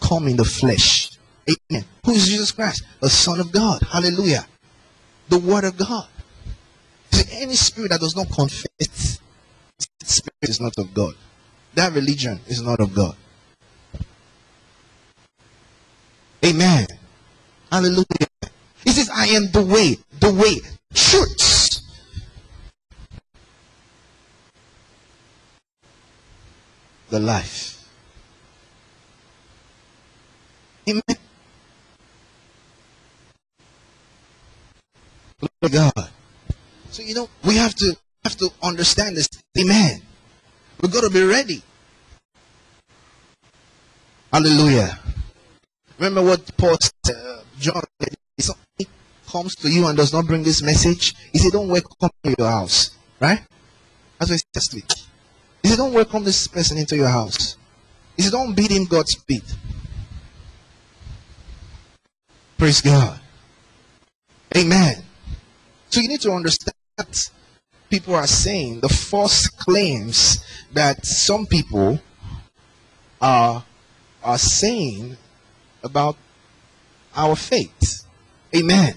[0.01, 1.11] come in the flesh.
[1.49, 1.85] Amen.
[2.05, 2.85] Who is Jesus Christ?
[3.01, 3.83] The Son of God.
[3.83, 4.47] Hallelujah.
[5.29, 6.07] The Word of God.
[7.11, 11.15] See, any spirit that does not confess, that spirit is not of God.
[11.75, 13.17] That religion is not of God.
[16.45, 16.87] Amen.
[17.71, 18.05] Hallelujah.
[18.87, 20.61] He says, I am the way, the way,
[20.95, 21.83] truth.
[27.11, 27.85] The life.
[30.89, 31.03] Amen.
[35.63, 36.11] To God.
[36.91, 39.29] So you know we have to have to understand this.
[39.59, 40.01] Amen.
[40.81, 41.61] We've got to be ready.
[44.33, 44.97] Hallelujah.
[45.99, 47.83] Remember what Paul said, uh, John,
[48.39, 48.89] if somebody
[49.29, 52.91] comes to you and does not bring this message, he said, Don't welcome your house.
[53.21, 53.41] Right?
[54.19, 54.83] That's what he says to me.
[55.63, 57.57] He said, Don't welcome this person into your house.
[58.17, 59.43] He said, Don't bid him Godspeed.
[62.59, 63.21] Praise God.
[64.57, 65.03] Amen.
[65.91, 67.31] So you need to understand that
[67.91, 72.01] people are saying the false claims that some people
[73.21, 73.65] are
[74.23, 75.17] are saying
[75.85, 76.17] about
[77.15, 78.06] our faith.
[78.57, 78.95] Amen.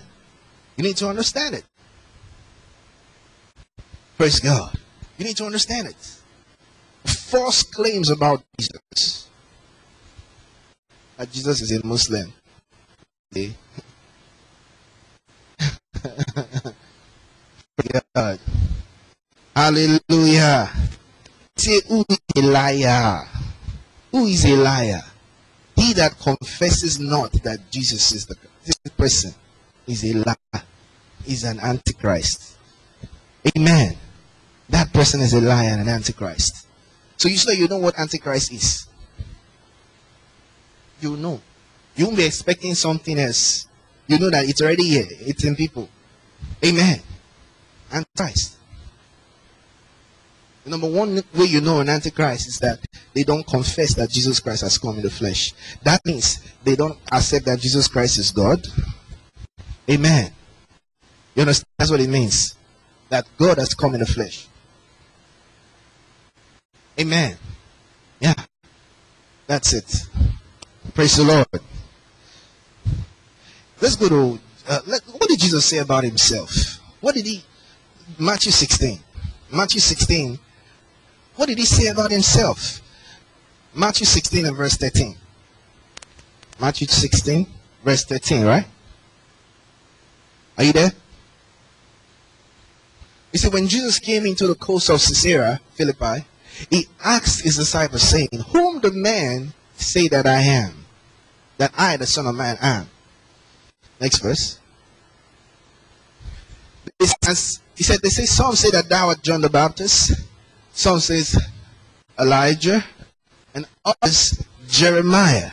[0.78, 1.66] You need to understand it.
[4.18, 4.74] Praise God.
[5.18, 7.10] You need to understand it.
[7.10, 9.28] False claims about Jesus.
[11.18, 12.32] That Jesus is a Muslim.
[18.16, 18.40] God.
[19.56, 20.70] Hallelujah.
[21.58, 23.28] Say, who is a liar?
[24.12, 25.02] Who is a liar?
[25.76, 28.36] He that confesses not that Jesus is the
[28.66, 29.34] this person
[29.90, 30.64] is a liar,
[31.28, 32.58] is an antichrist.
[33.58, 33.98] Amen.
[34.70, 36.68] That person is a liar and an antichrist.
[37.18, 38.88] So you say you know what antichrist is.
[41.02, 41.42] You know.
[41.96, 43.68] You won't be expecting something else.
[44.08, 45.08] You know that it's already here.
[45.10, 45.90] It's in people.
[46.64, 47.02] Amen.
[47.92, 48.58] Antichrist.
[50.64, 52.80] The number one way you know an antichrist is that
[53.14, 55.54] they don't confess that Jesus Christ has come in the flesh.
[55.84, 58.66] That means they don't accept that Jesus Christ is God.
[59.90, 60.32] Amen.
[61.36, 61.68] You understand?
[61.78, 62.56] That's what it means.
[63.10, 64.48] That God has come in the flesh.
[67.00, 67.38] Amen.
[68.20, 68.36] Yeah.
[69.48, 70.08] That's it.
[70.94, 71.48] Praise the Lord.
[73.82, 74.40] Let's go to.
[74.68, 76.80] Uh, let, what did Jesus say about himself?
[77.02, 77.44] What did he.
[78.20, 79.00] Matthew 16.
[79.52, 80.38] Matthew 16.
[81.36, 82.82] What did he say about himself?
[83.74, 85.16] Matthew 16 and verse 13.
[86.60, 87.48] Matthew 16,
[87.84, 88.66] verse 13, right?
[90.60, 90.92] Are you there?
[93.32, 96.26] You see, when Jesus came into the coast of Caesarea, Philippi,
[96.70, 100.86] he asked his disciples, saying, Whom do men say that I am?
[101.58, 102.90] That I, the Son of Man, am.
[104.02, 104.60] Next verse.
[107.00, 107.06] He
[107.84, 110.12] said, They say, Some say that thou art John the Baptist,
[110.74, 111.40] some says
[112.20, 112.84] Elijah,
[113.56, 115.52] and others Jeremiah,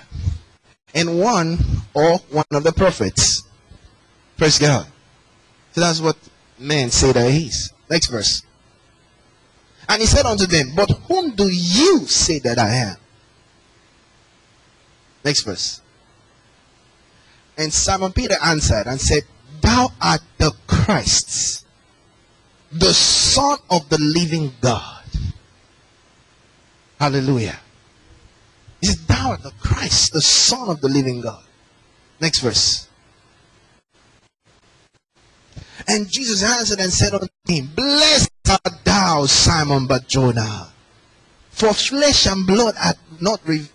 [0.96, 1.59] and one
[1.94, 3.44] or one of the prophets.
[4.36, 4.86] Praise God.
[5.76, 6.16] So that's what
[6.58, 7.70] men say that he is.
[7.90, 8.42] Next verse.
[9.86, 12.96] And he said unto them, But whom do you say that I am?
[15.22, 15.82] Next verse.
[17.58, 19.24] And Simon Peter answered and said,
[19.60, 21.66] Thou art the Christ,
[22.72, 25.04] the Son of the living God.
[26.98, 27.58] Hallelujah.
[28.80, 31.44] He said, Thou art the Christ, the Son of the living God.
[32.18, 32.88] Next verse.
[35.89, 40.72] And Jesus answered and said unto him, Blessed art thou, Simon Barjona.
[41.51, 43.68] For flesh and blood had not, re-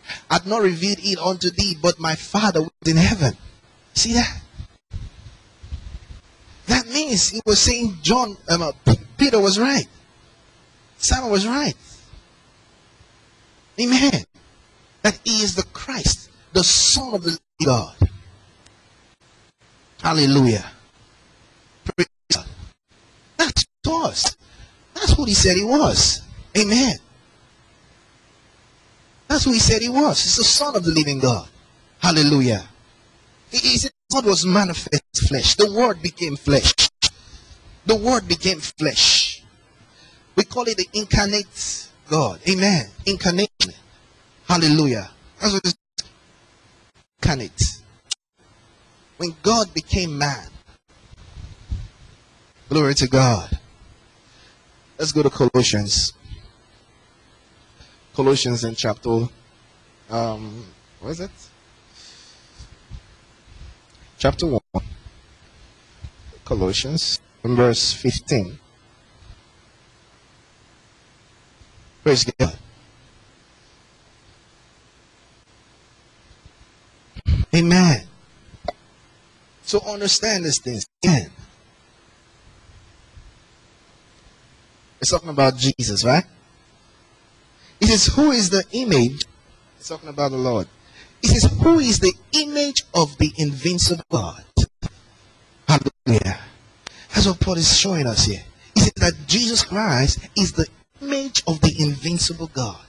[0.45, 3.35] not revealed it unto thee, but my Father was in heaven.
[3.93, 4.41] See that?
[6.67, 8.71] That means he was saying John, um, uh,
[9.17, 9.87] Peter was right.
[10.97, 11.73] Simon was right.
[13.79, 14.23] Amen.
[15.01, 17.95] That he is the Christ, the Son of the God.
[20.03, 20.71] Hallelujah.
[21.85, 22.45] Praise God.
[23.37, 23.65] That's
[24.01, 24.37] was.
[24.93, 26.21] That's what he said he was.
[26.57, 26.97] Amen.
[29.27, 30.21] That's who he said he was.
[30.21, 31.47] He's the Son of the living God.
[31.99, 32.65] Hallelujah.
[33.51, 35.55] He, he said God was manifest flesh.
[35.55, 36.73] The Word became flesh.
[37.85, 39.43] The Word became flesh.
[40.35, 42.39] We call it the incarnate God.
[42.49, 42.87] Amen.
[43.05, 43.49] Incarnate.
[44.47, 45.09] Hallelujah.
[45.39, 45.75] That's what it's
[47.21, 47.63] incarnate.
[49.17, 50.47] When God became man.
[52.71, 53.59] Glory to God.
[54.97, 56.13] Let's go to Colossians.
[58.15, 59.27] Colossians in chapter
[60.09, 60.65] um
[61.01, 61.31] what is it?
[64.19, 64.61] Chapter 1.
[66.45, 68.57] Colossians verse 15.
[72.03, 72.57] Praise God.
[77.53, 78.07] Amen.
[79.63, 81.31] So understand these things again.
[85.01, 86.23] It's talking about Jesus, right?
[87.79, 89.25] It says, Who is the image?
[89.79, 90.67] It's talking about the Lord.
[91.23, 94.43] It says, Who is the image of the invincible God?
[95.67, 96.39] Hallelujah.
[97.13, 98.43] That's what Paul is showing us here.
[98.75, 100.67] He says that Jesus Christ is the
[101.01, 102.85] image of the invincible God.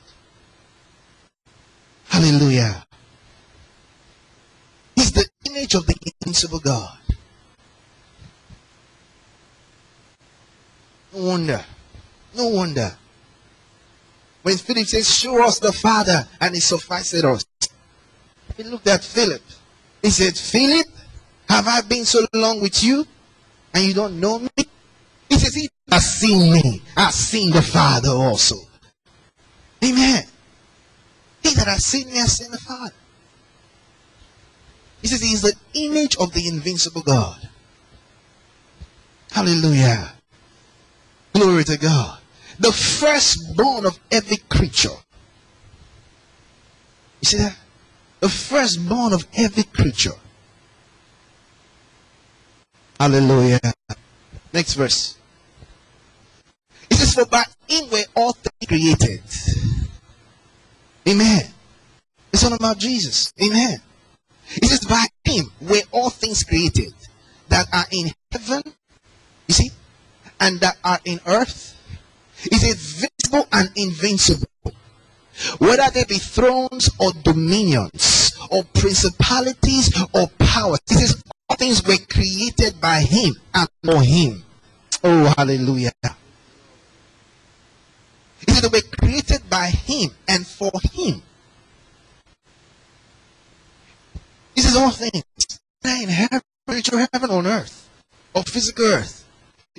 [2.08, 2.84] Hallelujah.
[4.94, 6.98] He's the image of the invincible God.
[11.14, 11.64] No wonder.
[12.34, 12.96] No wonder.
[14.42, 17.44] When Philip says, Show us the Father, and it sufficed us.
[18.56, 19.42] He looked at Philip.
[20.02, 20.86] He said, Philip,
[21.48, 23.06] have I been so long with you,
[23.74, 24.48] and you don't know me?
[25.28, 28.56] He says, He has seen me, has seen the Father also.
[29.84, 30.24] Amen.
[31.42, 32.94] He that has seen me has seen the Father.
[35.00, 37.48] He says he is the image of the invincible God.
[39.32, 40.12] Hallelujah.
[41.32, 42.21] Glory to God.
[42.58, 44.96] The firstborn of every creature.
[47.20, 47.56] You see that?
[48.20, 50.12] The firstborn of every creature.
[52.98, 53.60] Hallelujah.
[54.52, 55.16] Next verse.
[56.90, 59.22] It says, For by him were all things created.
[61.08, 61.42] Amen.
[62.32, 63.32] It's all about Jesus.
[63.42, 63.80] Amen.
[64.56, 66.94] It says, By him were all things created
[67.48, 68.62] that are in heaven,
[69.48, 69.70] you see,
[70.38, 71.76] and that are in earth.
[72.50, 74.48] Is invisible and invincible.
[75.58, 80.80] Whether they be thrones or dominions, or principalities or powers.
[80.86, 84.44] Says, All things were created by him and for him.
[85.04, 85.92] Oh, hallelujah.
[88.40, 91.22] It said they were created by him and for him.
[94.54, 95.24] This is all things
[95.84, 97.88] in heaven, spiritual heaven on earth,
[98.34, 99.24] or physical earth.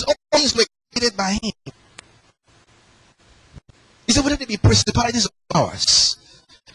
[0.08, 1.52] All things were created by Him.
[4.14, 6.18] He said, whether they be principalities or powers.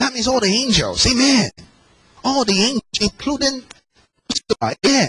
[0.00, 1.06] That means all the angels.
[1.06, 1.50] Amen.
[2.24, 3.62] All the angels, including
[4.82, 5.06] yeah.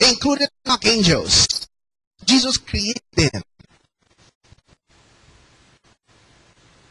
[0.00, 1.66] Including archangels.
[2.26, 3.40] Jesus created them.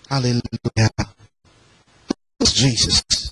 [0.10, 0.90] Hallelujah.
[2.44, 3.27] Jesus?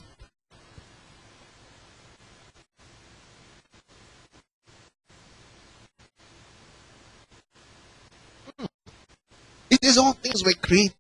[9.86, 10.95] Is all things were created,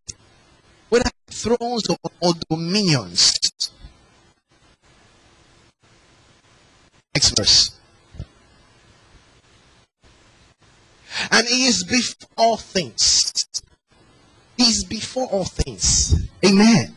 [0.89, 3.33] whether thrones or, or dominions.
[7.15, 7.79] Next verse.
[11.31, 13.33] And he is before all things.
[14.55, 16.29] He is before all things.
[16.45, 16.95] Amen.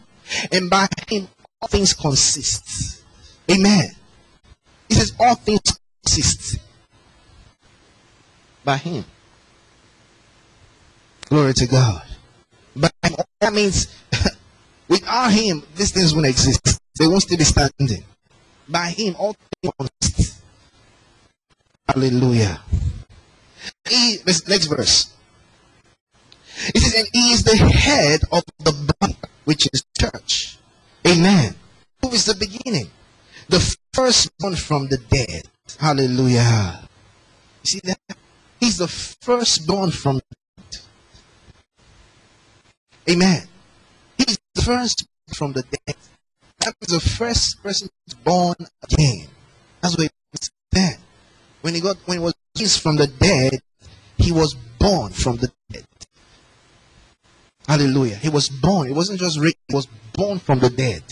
[0.53, 1.29] And by him
[1.63, 3.03] all things consist.
[3.51, 3.93] Amen.
[4.91, 6.59] He says all things consist
[8.63, 9.07] by him.
[11.29, 12.03] Glory to God.
[12.75, 12.93] But
[13.41, 13.95] that means
[14.89, 16.81] without him, these things won't exist.
[16.99, 18.05] They won't still be standing.
[18.69, 20.41] By him, all things consist.
[21.87, 22.61] Hallelujah.
[23.89, 25.13] He, next verse.
[26.75, 30.59] It says, and he is the head of the body, which is church.
[31.07, 31.55] Amen.
[32.03, 32.91] Who is the beginning,
[33.49, 33.61] the
[33.93, 35.45] firstborn from the dead.
[35.79, 36.81] Hallelujah.
[37.63, 37.99] You see that?
[38.61, 40.21] He's the firstborn from.
[43.09, 43.43] Amen.
[44.19, 45.97] He's the first from the dead.
[46.61, 47.89] That is the first person
[48.25, 49.29] born again.
[49.81, 50.99] That's what it said.
[51.63, 53.61] When he got when he was raised from the dead,
[54.17, 55.85] he was born from the dead.
[57.67, 58.17] Hallelujah.
[58.17, 58.89] He was born.
[58.89, 61.03] He wasn't just raised, he was born from the dead.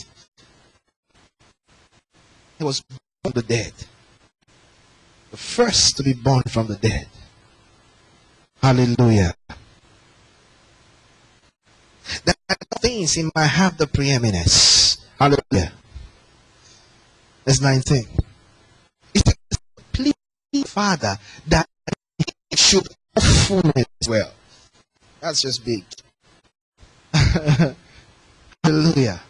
[2.58, 3.72] He was born from the dead.
[5.30, 7.08] The first to be born from the dead.
[8.62, 9.34] Hallelujah.
[12.24, 12.36] That
[13.04, 14.96] he might have the preeminence.
[15.18, 15.72] Hallelujah.
[17.44, 18.06] Verse 19.
[19.14, 19.58] It says,
[19.92, 20.14] please,
[20.64, 21.68] Father, that
[22.18, 24.32] he should have fullness as well.
[25.20, 25.84] That's just big.
[28.64, 29.20] Hallelujah.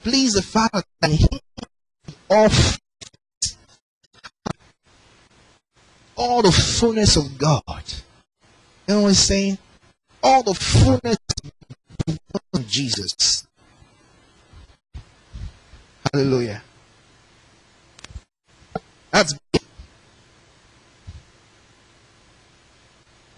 [0.00, 1.26] Please the Father that he
[2.30, 2.78] of
[6.20, 7.62] all the fullness of God.
[8.86, 9.56] You know what he's saying?
[10.22, 11.16] All the fullness
[12.52, 13.46] of Jesus.
[16.12, 16.62] Hallelujah.
[19.10, 19.34] That's.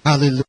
[0.05, 0.45] Hallelujah.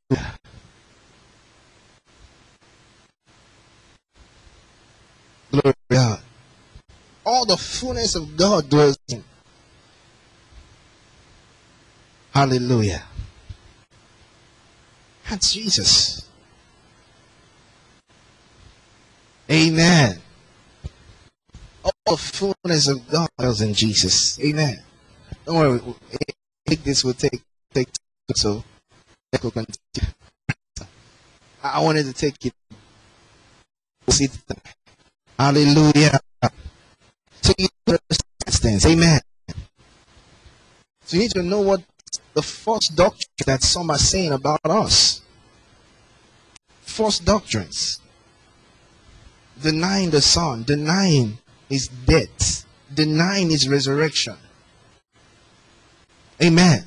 [5.52, 6.20] Glory to God.
[7.24, 9.24] All the fullness of God dwells in.
[12.34, 13.04] Hallelujah.
[15.30, 16.28] That's Jesus.
[19.52, 20.18] Amen.
[21.84, 24.40] All the fullness of God is in Jesus.
[24.40, 24.82] Amen.
[25.46, 25.96] Don't worry.
[26.84, 27.42] This will take
[27.74, 28.64] take time, so.
[31.64, 32.54] I wanted to take it.
[35.38, 36.20] Hallelujah.
[37.42, 38.86] So you understand things.
[38.86, 39.20] Amen.
[41.06, 41.82] So you need to know what
[42.34, 45.22] the false doctrine that some are saying about us.
[46.82, 48.00] False doctrines.
[49.62, 51.38] Denying the Son, denying
[51.70, 54.36] his death, denying his resurrection.
[56.42, 56.86] Amen.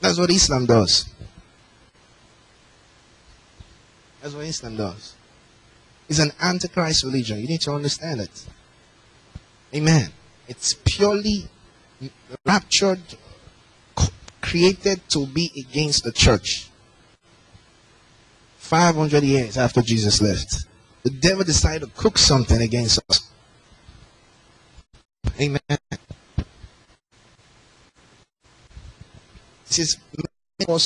[0.00, 1.08] That's what Islam does.
[4.20, 5.14] That's what Islam does.
[6.08, 7.38] It's an antichrist religion.
[7.40, 8.46] You need to understand it.
[9.74, 10.10] Amen.
[10.48, 11.44] It's purely
[12.44, 13.00] raptured,
[14.50, 16.68] created to be against the church.
[18.58, 20.66] 500 years after Jesus left,
[21.04, 23.30] the devil decided to cook something against us.
[25.40, 25.60] Amen.
[25.68, 25.78] It
[29.66, 29.96] says,
[30.58, 30.80] "Many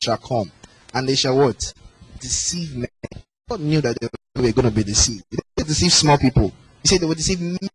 [0.00, 0.52] shall come,
[0.94, 1.74] and they shall what?
[2.20, 2.88] Deceive men.
[3.48, 4.08] God knew that they
[4.40, 5.24] were going to be deceived.
[5.56, 6.52] They deceive small people.
[6.82, 7.68] He said they will deceive many.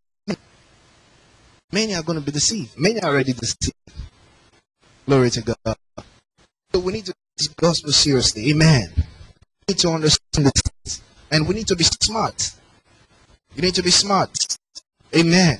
[1.70, 2.78] Many are going to be deceived.
[2.78, 3.74] Many are already deceived.
[5.06, 5.76] Glory to God.
[6.72, 8.50] So we need to take this gospel seriously.
[8.50, 8.90] Amen.
[8.96, 11.02] We need to understand this.
[11.30, 12.52] And we need to be smart.
[13.54, 14.56] You need to be smart.
[15.14, 15.58] Amen.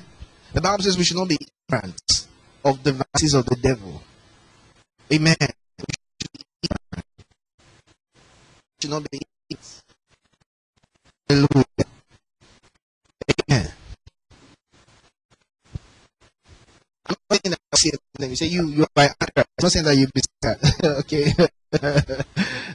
[0.53, 1.37] The Bible says we should not be
[1.69, 2.27] ignorant
[2.63, 4.01] of the devices of the devil.
[5.13, 5.35] Amen.
[5.39, 5.85] We
[8.81, 9.19] should not be
[9.49, 9.81] ignorant.
[11.29, 11.65] Hallelujah.
[13.49, 13.71] Amen.
[17.07, 18.29] I'm not saying that you see them.
[18.29, 19.47] You say you you're by Antichrist.
[19.59, 20.59] I'm not saying that you be sad.
[21.05, 21.31] okay.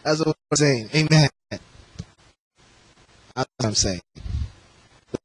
[0.05, 0.91] That's what I'm saying.
[0.95, 1.29] Amen.
[1.51, 1.61] That's
[3.35, 4.01] what I'm saying.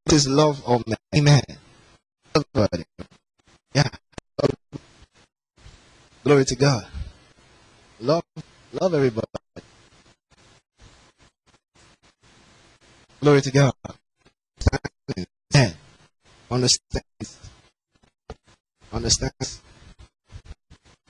[0.05, 0.97] This is love of man.
[1.15, 1.43] Amen.
[2.35, 2.85] Everybody.
[3.73, 3.89] Yeah.
[6.23, 6.87] Glory to God.
[7.99, 8.23] Love
[8.81, 9.27] love everybody.
[13.21, 13.73] Glory to God.
[15.55, 15.73] Amen.
[16.51, 17.03] Understand.
[18.93, 19.33] Understand?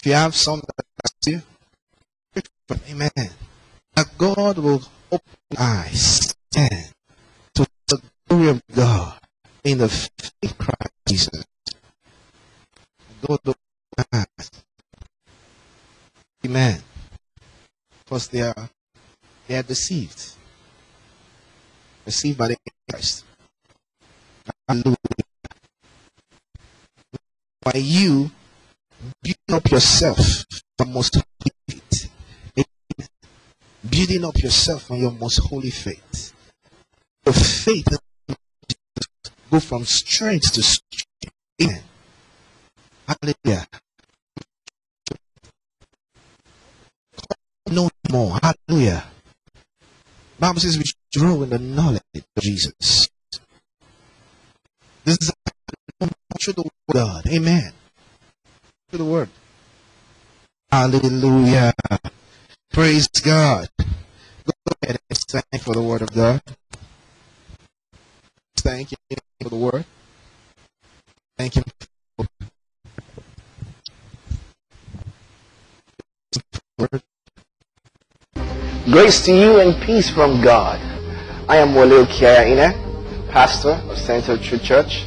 [0.05, 1.43] If you have some that
[2.67, 3.09] for amen.
[3.95, 6.89] That God will open eyes amen,
[7.55, 7.99] to the
[8.29, 9.17] glory of God
[9.63, 11.45] in the faith of Christ Jesus.
[13.25, 13.55] God will
[14.13, 14.51] eyes.
[16.45, 16.83] Amen.
[18.03, 18.69] Because they are
[19.47, 20.33] they are deceived.
[22.05, 22.57] Deceived by the
[22.91, 23.25] Christ.
[24.67, 24.97] Hallelujah
[27.63, 28.29] by you
[29.55, 30.43] up yourself
[30.81, 32.11] on most holy faith.
[33.89, 36.33] Building up yourself on your most holy faith.
[37.25, 37.87] Your faith
[39.49, 41.33] go from strength to strength.
[41.61, 41.83] Amen.
[43.07, 43.65] Hallelujah.
[47.69, 48.37] Him more.
[48.43, 49.05] Hallelujah.
[50.37, 50.83] Bible says we
[51.17, 53.07] grow in the knowledge of Jesus.
[55.05, 55.31] This is
[55.99, 56.11] the
[56.45, 57.27] word of God.
[57.27, 57.71] Amen.
[58.89, 59.29] Through the word.
[60.75, 61.71] Hallelujah.
[62.73, 63.69] Praise God.
[63.79, 64.51] Go
[64.83, 66.41] ahead and thank for the word of God.
[68.57, 68.97] Thank you
[69.41, 69.85] for the word.
[71.37, 71.63] Thank you
[72.17, 72.27] for
[76.77, 77.01] word.
[78.83, 80.81] Grace to you and peace from God.
[81.47, 85.05] I am Wole Kiaina, pastor of Center of Truth Church.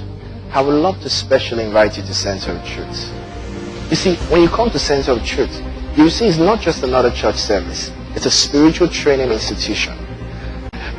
[0.50, 3.17] I would love to specially invite you to Center of Truth.
[3.90, 5.62] You see, when you come to Center of Truth,
[5.96, 7.90] you see it's not just another church service.
[8.14, 9.96] It's a spiritual training institution.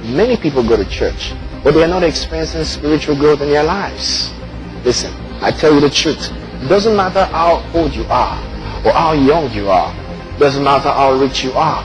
[0.01, 1.33] Many people go to church,
[1.63, 4.33] but they are not experiencing spiritual growth in their lives.
[4.83, 6.31] Listen, I tell you the truth.
[6.63, 8.39] It doesn't matter how old you are
[8.83, 9.93] or how young you are.
[10.35, 11.83] It Doesn't matter how rich you are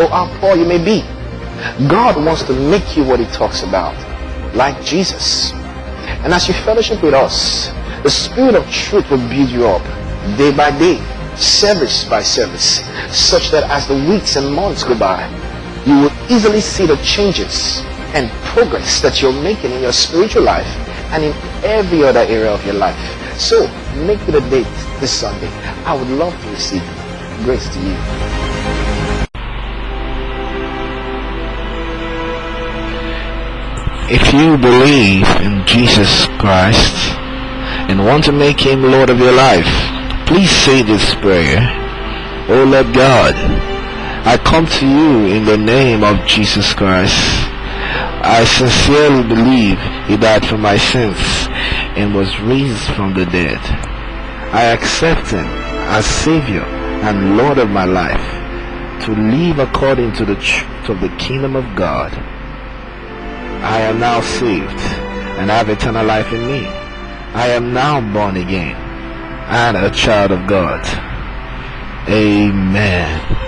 [0.00, 1.02] or how poor you may be.
[1.86, 3.94] God wants to make you what he talks about,
[4.54, 5.52] like Jesus.
[6.24, 7.68] And as you fellowship with us,
[8.02, 10.05] the Spirit of truth will build you up
[10.36, 10.98] day by day,
[11.36, 15.26] service by service, such that as the weeks and months go by,
[15.86, 17.80] you will easily see the changes
[18.14, 20.66] and progress that you're making in your spiritual life
[21.12, 22.98] and in every other area of your life.
[23.38, 23.68] So,
[24.06, 24.66] make it a date
[25.00, 25.48] this Sunday.
[25.84, 26.82] I would love to receive.
[27.44, 27.96] Grace to you.
[34.08, 36.94] If you believe in Jesus Christ
[37.90, 39.95] and want to make him Lord of your life,
[40.26, 41.62] please say this prayer.
[42.48, 43.34] Oh Lord God,
[44.26, 47.14] I come to you in the name of Jesus Christ.
[48.26, 51.16] I sincerely believe he died for my sins
[51.96, 53.60] and was raised from the dead.
[54.52, 55.46] I accept him
[55.94, 56.64] as Savior
[57.06, 58.26] and Lord of my life
[59.04, 62.12] to live according to the truth of the kingdom of God.
[63.62, 64.80] I am now saved
[65.38, 66.66] and have eternal life in me.
[67.34, 68.85] I am now born again
[69.48, 70.84] and a child of God.
[72.08, 73.45] Amen.